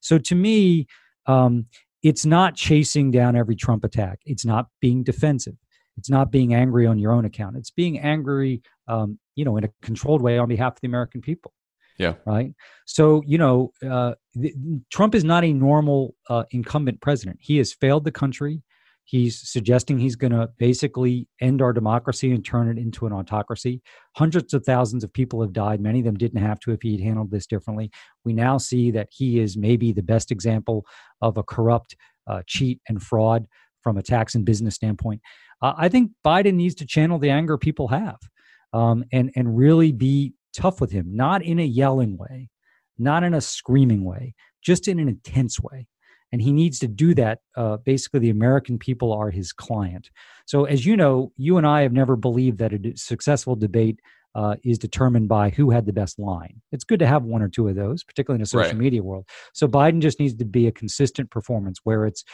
[0.00, 0.86] so to me
[1.26, 1.64] um,
[2.04, 4.20] it's not chasing down every Trump attack.
[4.26, 5.56] It's not being defensive.
[5.96, 7.56] It's not being angry on your own account.
[7.56, 11.22] It's being angry, um, you know, in a controlled way on behalf of the American
[11.22, 11.54] people.
[11.96, 12.14] Yeah.
[12.26, 12.52] Right.
[12.86, 14.52] So you know, uh, the,
[14.90, 17.38] Trump is not a normal uh, incumbent president.
[17.40, 18.62] He has failed the country.
[19.06, 23.82] He's suggesting he's going to basically end our democracy and turn it into an autocracy.
[24.16, 25.80] Hundreds of thousands of people have died.
[25.80, 27.90] Many of them didn't have to if he'd handled this differently.
[28.24, 30.86] We now see that he is maybe the best example
[31.20, 31.94] of a corrupt
[32.26, 33.44] uh, cheat and fraud
[33.82, 35.20] from a tax and business standpoint.
[35.60, 38.16] Uh, I think Biden needs to channel the anger people have
[38.72, 42.48] um, and, and really be tough with him, not in a yelling way,
[42.96, 45.88] not in a screaming way, just in an intense way
[46.34, 47.38] and he needs to do that.
[47.56, 50.10] Uh, basically, the American people are his client.
[50.46, 54.00] So, as you know, you and I have never believed that a successful debate
[54.34, 56.60] uh, is determined by who had the best line.
[56.72, 58.76] It's good to have one or two of those, particularly in a social right.
[58.76, 59.28] media world.
[59.52, 62.24] So Biden just needs to be a consistent performance where it's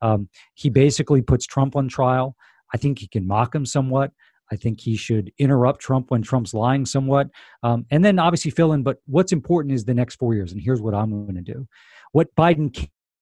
[0.00, 2.36] um, he basically puts Trump on trial.
[2.72, 4.12] I think he can mock him somewhat.
[4.50, 7.28] I think he should interrupt Trump when Trump's lying somewhat.
[7.62, 8.82] Um, and then obviously fill in.
[8.84, 10.50] But what's important is the next four years.
[10.50, 11.68] And here's what I'm going to do.
[12.12, 12.72] What Biden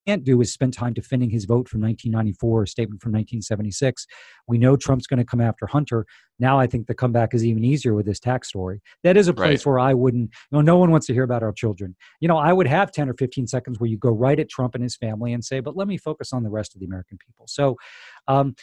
[0.07, 4.05] can't do is spend time defending his vote from 1994, a statement from 1976.
[4.47, 6.05] We know Trump's going to come after Hunter.
[6.39, 8.81] Now I think the comeback is even easier with this tax story.
[9.03, 9.69] That is a place right.
[9.69, 11.95] where I wouldn't, you know, no one wants to hear about our children.
[12.19, 14.75] You know, I would have 10 or 15 seconds where you go right at Trump
[14.75, 17.17] and his family and say, but let me focus on the rest of the American
[17.17, 17.45] people.
[17.47, 17.75] So
[18.27, 18.55] um,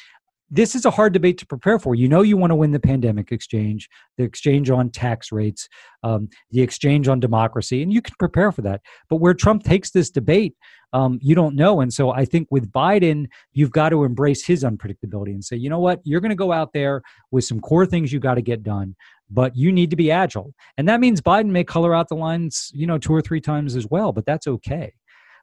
[0.50, 1.94] this is a hard debate to prepare for.
[1.94, 5.68] You know, you want to win the pandemic exchange, the exchange on tax rates,
[6.04, 8.80] um, the exchange on democracy, and you can prepare for that.
[9.10, 10.54] But where Trump takes this debate,
[10.92, 11.80] um, you don't know.
[11.80, 15.68] And so I think with Biden, you've got to embrace his unpredictability and say, you
[15.68, 18.42] know what, you're going to go out there with some core things you got to
[18.42, 18.94] get done,
[19.28, 20.54] but you need to be agile.
[20.78, 23.74] And that means Biden may color out the lines, you know, two or three times
[23.74, 24.94] as well, but that's okay.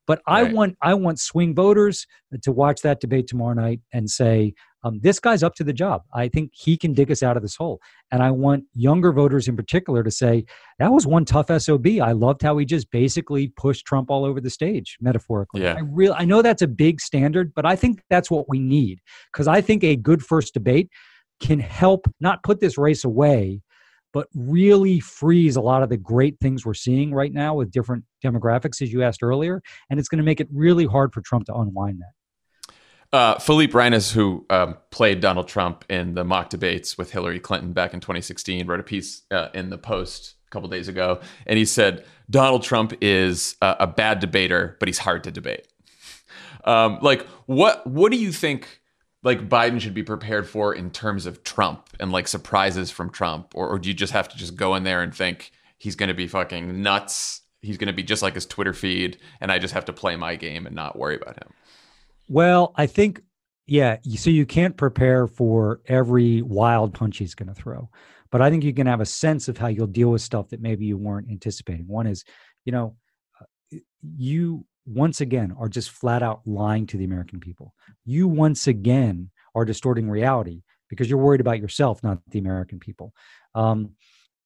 [0.06, 2.06] But I want I want swing voters
[2.42, 6.04] to watch that debate tomorrow night and say, um, this guy's up to the job.
[6.14, 7.80] I think he can dig us out of this hole.
[8.12, 10.44] And I want younger voters in particular to say,
[10.80, 11.88] that was one tough SOB.
[12.02, 15.62] I loved how he just basically pushed Trump all over the stage, metaphorically.
[15.62, 15.76] Yeah.
[15.76, 19.00] I, really, I know that's a big standard, but I think that's what we need
[19.32, 20.90] because I think a good first debate
[21.40, 23.62] can help not put this race away,
[24.12, 28.04] but really freeze a lot of the great things we're seeing right now with different
[28.24, 29.62] demographics, as you asked earlier.
[29.90, 32.12] And it's going to make it really hard for Trump to unwind that.
[33.14, 37.72] Uh, Philippe Reines, who um, played Donald Trump in the mock debates with Hillary Clinton
[37.72, 41.60] back in 2016, wrote a piece uh, in the Post a couple days ago, and
[41.60, 45.68] he said Donald Trump is uh, a bad debater, but he's hard to debate.
[46.66, 48.80] Um, like, what what do you think?
[49.22, 53.52] Like Biden should be prepared for in terms of Trump and like surprises from Trump,
[53.54, 56.08] or, or do you just have to just go in there and think he's going
[56.08, 57.42] to be fucking nuts?
[57.62, 60.16] He's going to be just like his Twitter feed, and I just have to play
[60.16, 61.52] my game and not worry about him.
[62.34, 63.22] Well, I think
[63.68, 63.98] yeah.
[64.16, 67.90] So you can't prepare for every wild punch he's going to throw,
[68.32, 70.60] but I think you can have a sense of how you'll deal with stuff that
[70.60, 71.86] maybe you weren't anticipating.
[71.88, 72.24] One is,
[72.66, 72.96] you know,
[73.40, 73.76] uh,
[74.18, 77.76] you once again are just flat out lying to the American people.
[78.04, 83.14] You once again are distorting reality because you're worried about yourself, not the American people.
[83.54, 83.92] Um,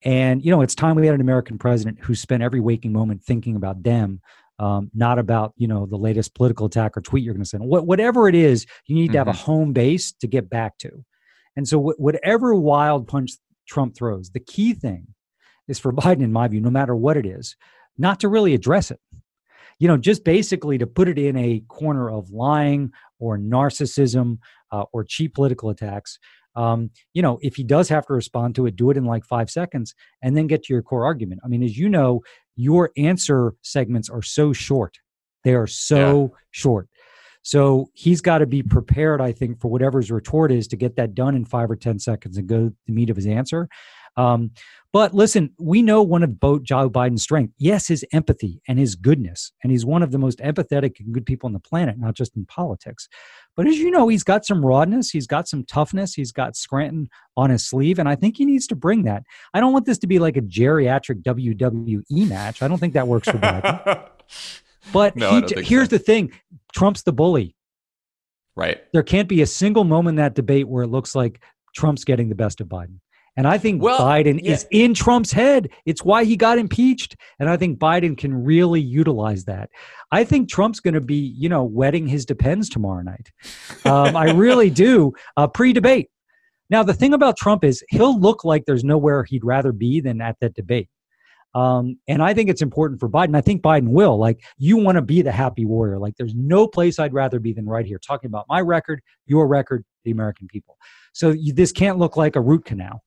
[0.04, 3.24] and you know, it's time we had an American president who spent every waking moment
[3.24, 4.20] thinking about them
[4.60, 7.64] um, not about you know the latest political attack or tweet you're going to send.
[7.64, 9.12] What, whatever it is, you need mm-hmm.
[9.14, 9.44] to have a mm-hmm.
[9.44, 11.06] home base to get back to.
[11.56, 13.32] And so, wh- whatever wild punch
[13.68, 15.08] Trump throws, the key thing
[15.68, 17.56] is for Biden, in my view, no matter what it is,
[17.98, 19.00] not to really address it.
[19.80, 24.40] You know, just basically to put it in a corner of lying or narcissism
[24.72, 26.18] uh, or cheap political attacks.
[26.56, 29.24] Um, you know, if he does have to respond to it, do it in like
[29.24, 29.94] five seconds
[30.24, 31.42] and then get to your core argument.
[31.46, 32.24] I mean, as you know,
[32.58, 34.98] your answer segments are so short.
[35.44, 36.38] They are so yeah.
[36.52, 36.90] short.
[37.44, 40.98] So he's got to be prepared, I think, for whatever his retort is to get
[40.98, 43.70] that done in five or 10 seconds and go the meat of his answer.
[44.18, 44.52] Um,
[44.94, 47.54] but listen, we know one of both Joe Biden's strengths.
[47.60, 49.52] Yes, his empathy and his goodness.
[49.62, 52.36] And he's one of the most empathetic and good people on the planet, not just
[52.36, 53.08] in politics.
[53.56, 57.10] But as you know, he's got some rawness, he's got some toughness, he's got Scranton
[57.36, 58.00] on his sleeve.
[58.00, 59.24] And I think he needs to bring that.
[59.54, 62.64] I don't want this to be like a geriatric WWE match.
[62.64, 64.04] I don't think that works for Biden.
[64.94, 65.98] but no, he, here's so.
[65.98, 66.32] the thing
[66.74, 67.56] Trump's the bully.
[68.56, 68.82] Right.
[68.94, 71.44] There can't be a single moment in that debate where it looks like
[71.76, 72.98] Trump's getting the best of Biden.
[73.38, 74.54] And I think well, Biden yeah.
[74.54, 75.70] is in Trump's head.
[75.86, 77.16] It's why he got impeached.
[77.40, 79.70] And I think Biden can really utilize that.
[80.12, 83.32] I think Trump's going to be, you know, wetting his depends tomorrow night.
[83.86, 85.14] Um, I really do.
[85.38, 86.10] Uh, Pre debate.
[86.72, 90.20] Now, the thing about Trump is he'll look like there's nowhere he'd rather be than
[90.20, 90.90] at that debate.
[91.54, 93.36] Um, and I think it's important for Biden.
[93.38, 94.18] I think Biden will.
[94.18, 95.98] Like, you want to be the happy warrior.
[96.00, 99.48] Like, there's no place I'd rather be than right here, talking about my record, your
[99.48, 100.78] record, the American people.
[101.14, 103.02] So you, this can't look like a root canal.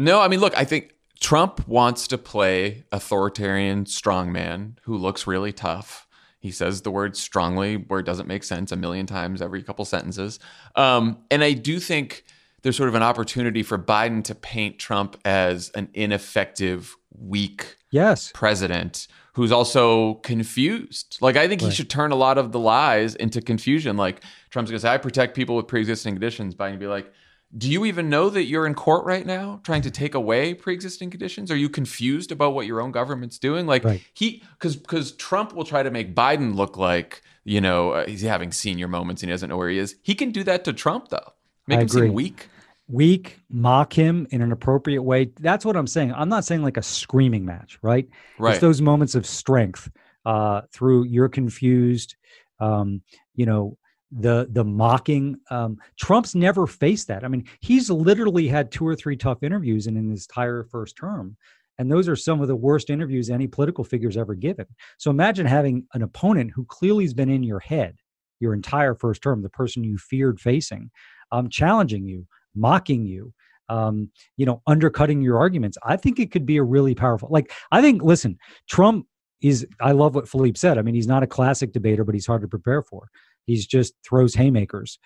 [0.00, 5.52] No, I mean, look, I think Trump wants to play authoritarian strongman who looks really
[5.52, 6.06] tough.
[6.38, 9.84] He says the word strongly where it doesn't make sense a million times every couple
[9.84, 10.38] sentences.
[10.76, 12.24] Um, and I do think
[12.62, 18.30] there's sort of an opportunity for Biden to paint Trump as an ineffective, weak yes.
[18.32, 21.18] president who's also confused.
[21.20, 21.70] Like, I think right.
[21.70, 23.96] he should turn a lot of the lies into confusion.
[23.96, 26.54] Like, Trump's going to say, I protect people with pre existing conditions.
[26.54, 27.10] Biden would be like,
[27.56, 31.08] do you even know that you're in court right now trying to take away pre-existing
[31.10, 34.02] conditions are you confused about what your own government's doing like right.
[34.12, 38.20] he because because trump will try to make biden look like you know uh, he's
[38.22, 40.72] having senior moments and he doesn't know where he is he can do that to
[40.72, 41.32] trump though
[41.66, 42.02] make I him agree.
[42.08, 42.48] seem weak
[42.88, 46.76] weak mock him in an appropriate way that's what i'm saying i'm not saying like
[46.76, 48.06] a screaming match right,
[48.38, 48.52] right.
[48.52, 49.88] it's those moments of strength
[50.26, 52.14] uh, through you're confused
[52.60, 53.00] um,
[53.34, 53.78] you know
[54.12, 55.36] the the mocking.
[55.50, 57.24] Um, Trump's never faced that.
[57.24, 60.96] I mean, he's literally had two or three tough interviews in, in his entire first
[60.96, 61.36] term,
[61.78, 64.66] and those are some of the worst interviews any political figure's ever given.
[64.96, 67.96] So imagine having an opponent who clearly has been in your head
[68.40, 70.88] your entire first term, the person you feared facing,
[71.32, 73.32] um, challenging you, mocking you.
[73.70, 75.76] Um, you know, undercutting your arguments.
[75.82, 77.28] I think it could be a really powerful.
[77.30, 79.04] Like, I think, listen, Trump
[79.42, 79.66] is.
[79.78, 80.78] I love what Philippe said.
[80.78, 83.10] I mean, he's not a classic debater, but he's hard to prepare for.
[83.48, 84.98] He's just throws haymakers.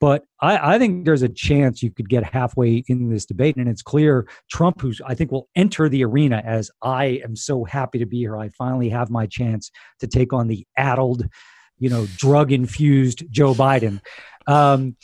[0.00, 3.56] But I, I, think there's a chance you could get halfway in this debate.
[3.56, 7.64] And it's clear Trump, who I think will enter the arena as I am so
[7.64, 8.38] happy to be here.
[8.38, 11.26] I finally have my chance to take on the addled,
[11.78, 14.00] you know, drug infused Joe Biden.
[14.46, 14.96] Um,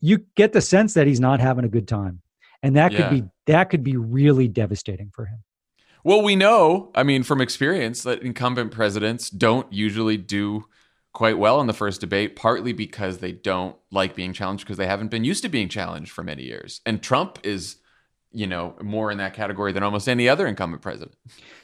[0.00, 2.20] you get the sense that he's not having a good time.
[2.64, 3.08] And that yeah.
[3.08, 5.38] could be that could be really devastating for him.
[6.02, 10.64] Well, we know, I mean, from experience that incumbent presidents don't usually do
[11.14, 14.86] quite well in the first debate, partly because they don't like being challenged because they
[14.86, 16.80] haven't been used to being challenged for many years.
[16.84, 17.76] And Trump is,
[18.32, 21.16] you know, more in that category than almost any other incumbent president.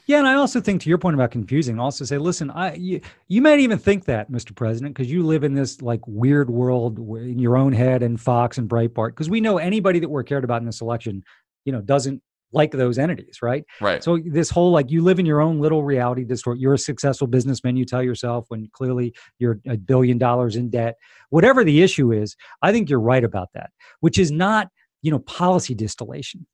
[0.07, 3.01] Yeah, and I also think to your point about confusing, also say, listen, I you,
[3.26, 4.55] you might even think that, Mr.
[4.55, 8.57] President, because you live in this like weird world in your own head and Fox
[8.57, 11.24] and Breitbart, because we know anybody that we're cared about in this election,
[11.64, 12.22] you know, doesn't
[12.53, 13.64] like those entities, right?
[13.80, 14.03] Right.
[14.03, 16.59] So this whole like you live in your own little reality distort.
[16.59, 20.96] You're a successful businessman, you tell yourself when clearly you're a billion dollars in debt.
[21.30, 23.70] Whatever the issue is, I think you're right about that,
[24.01, 24.68] which is not,
[25.03, 26.46] you know, policy distillation.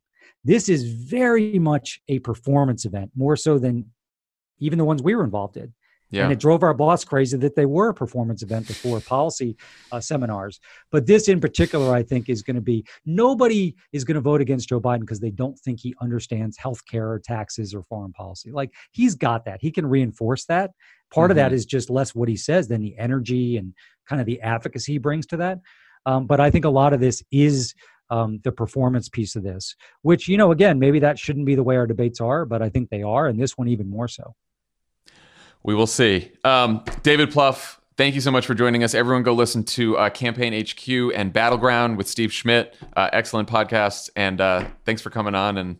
[0.45, 3.87] This is very much a performance event, more so than
[4.59, 5.73] even the ones we were involved in.
[6.11, 6.25] Yeah.
[6.25, 9.57] And it drove our boss crazy that they were a performance event before policy
[9.91, 10.61] uh, seminars.
[10.93, 14.41] But this in particular, I think, is going to be nobody is going to vote
[14.41, 18.13] against Joe Biden because they don't think he understands health care or taxes or foreign
[18.13, 18.53] policy.
[18.53, 19.59] Like he's got that.
[19.61, 20.71] He can reinforce that.
[21.13, 21.31] Part mm-hmm.
[21.33, 21.55] of that mm-hmm.
[21.57, 23.75] is just less what he says than the energy and
[24.09, 25.59] kind of the advocacy he brings to that.
[26.05, 27.75] Um, but I think a lot of this is
[28.11, 31.65] um, the performance piece of this, which, you know, again, maybe that shouldn't be the
[31.65, 33.27] way our debates are, but I think they are.
[33.27, 34.35] And this one even more so.
[35.67, 36.31] We will see.
[36.45, 38.95] Um, David Plouffe, thank you so much for joining us.
[38.95, 42.77] Everyone, go listen to uh, Campaign HQ and Battleground with Steve Schmidt.
[42.97, 45.59] Uh, excellent podcasts, and uh, thanks for coming on.
[45.59, 45.79] And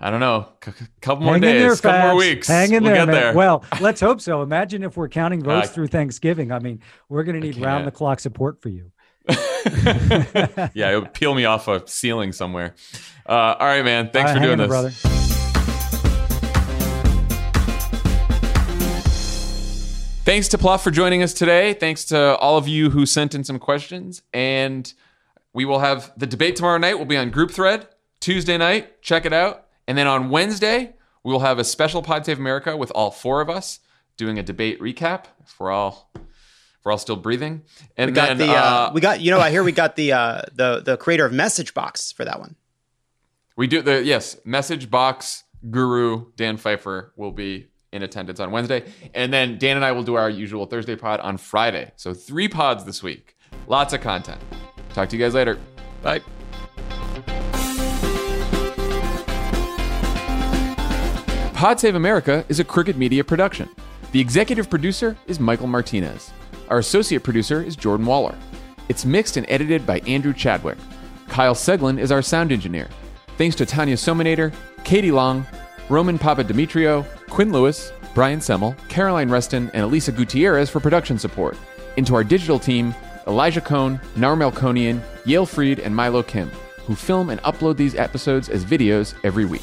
[0.00, 2.48] I don't know, a c- couple more Hang days, there, couple more weeks.
[2.48, 4.42] Hang in we'll there, there, Well, let's hope so.
[4.42, 6.50] Imagine if we're counting votes through Thanksgiving.
[6.50, 8.90] I mean, we're going to need round the clock support for you.
[9.28, 10.24] yeah,
[10.74, 12.74] it will peel me off a ceiling somewhere.
[13.28, 14.10] Uh, all right, man.
[14.12, 14.90] Thanks for doing this, brother.
[20.28, 21.72] Thanks to Plouffe for joining us today.
[21.72, 24.20] Thanks to all of you who sent in some questions.
[24.34, 24.92] And
[25.54, 26.96] we will have the debate tomorrow night.
[26.96, 27.88] We'll be on Group Thread
[28.20, 29.00] Tuesday night.
[29.00, 29.64] Check it out.
[29.86, 30.92] And then on Wednesday,
[31.24, 33.80] we will have a special Pod Save America with all four of us
[34.18, 35.24] doing a debate recap.
[35.46, 36.20] If we're all if
[36.84, 37.62] we're all still breathing.
[37.96, 39.96] And we got then, the uh, uh, we got you know I hear we got
[39.96, 42.54] the uh, the the creator of Message Box for that one.
[43.56, 48.84] We do the yes Message Box guru Dan Pfeiffer will be in attendance on Wednesday.
[49.14, 51.90] And then Dan and I will do our usual Thursday pod on Friday.
[51.96, 53.36] So three pods this week.
[53.66, 54.40] Lots of content.
[54.94, 55.58] Talk to you guys later.
[56.02, 56.20] Bye.
[61.54, 63.68] Pod Save America is a Crooked Media production.
[64.12, 66.30] The executive producer is Michael Martinez.
[66.70, 68.36] Our associate producer is Jordan Waller.
[68.88, 70.78] It's mixed and edited by Andrew Chadwick.
[71.26, 72.88] Kyle Seglin is our sound engineer.
[73.36, 74.54] Thanks to Tanya Somanader,
[74.84, 75.46] Katie Long,
[75.88, 81.56] Roman Papadimitriou, Quinn Lewis, Brian Semel, Caroline Reston, and Elisa Gutierrez for production support.
[81.96, 82.94] Into our digital team,
[83.26, 86.50] Elijah Cohn, Nar Melkonian, Yael Freed, and Milo Kim,
[86.86, 89.62] who film and upload these episodes as videos every week.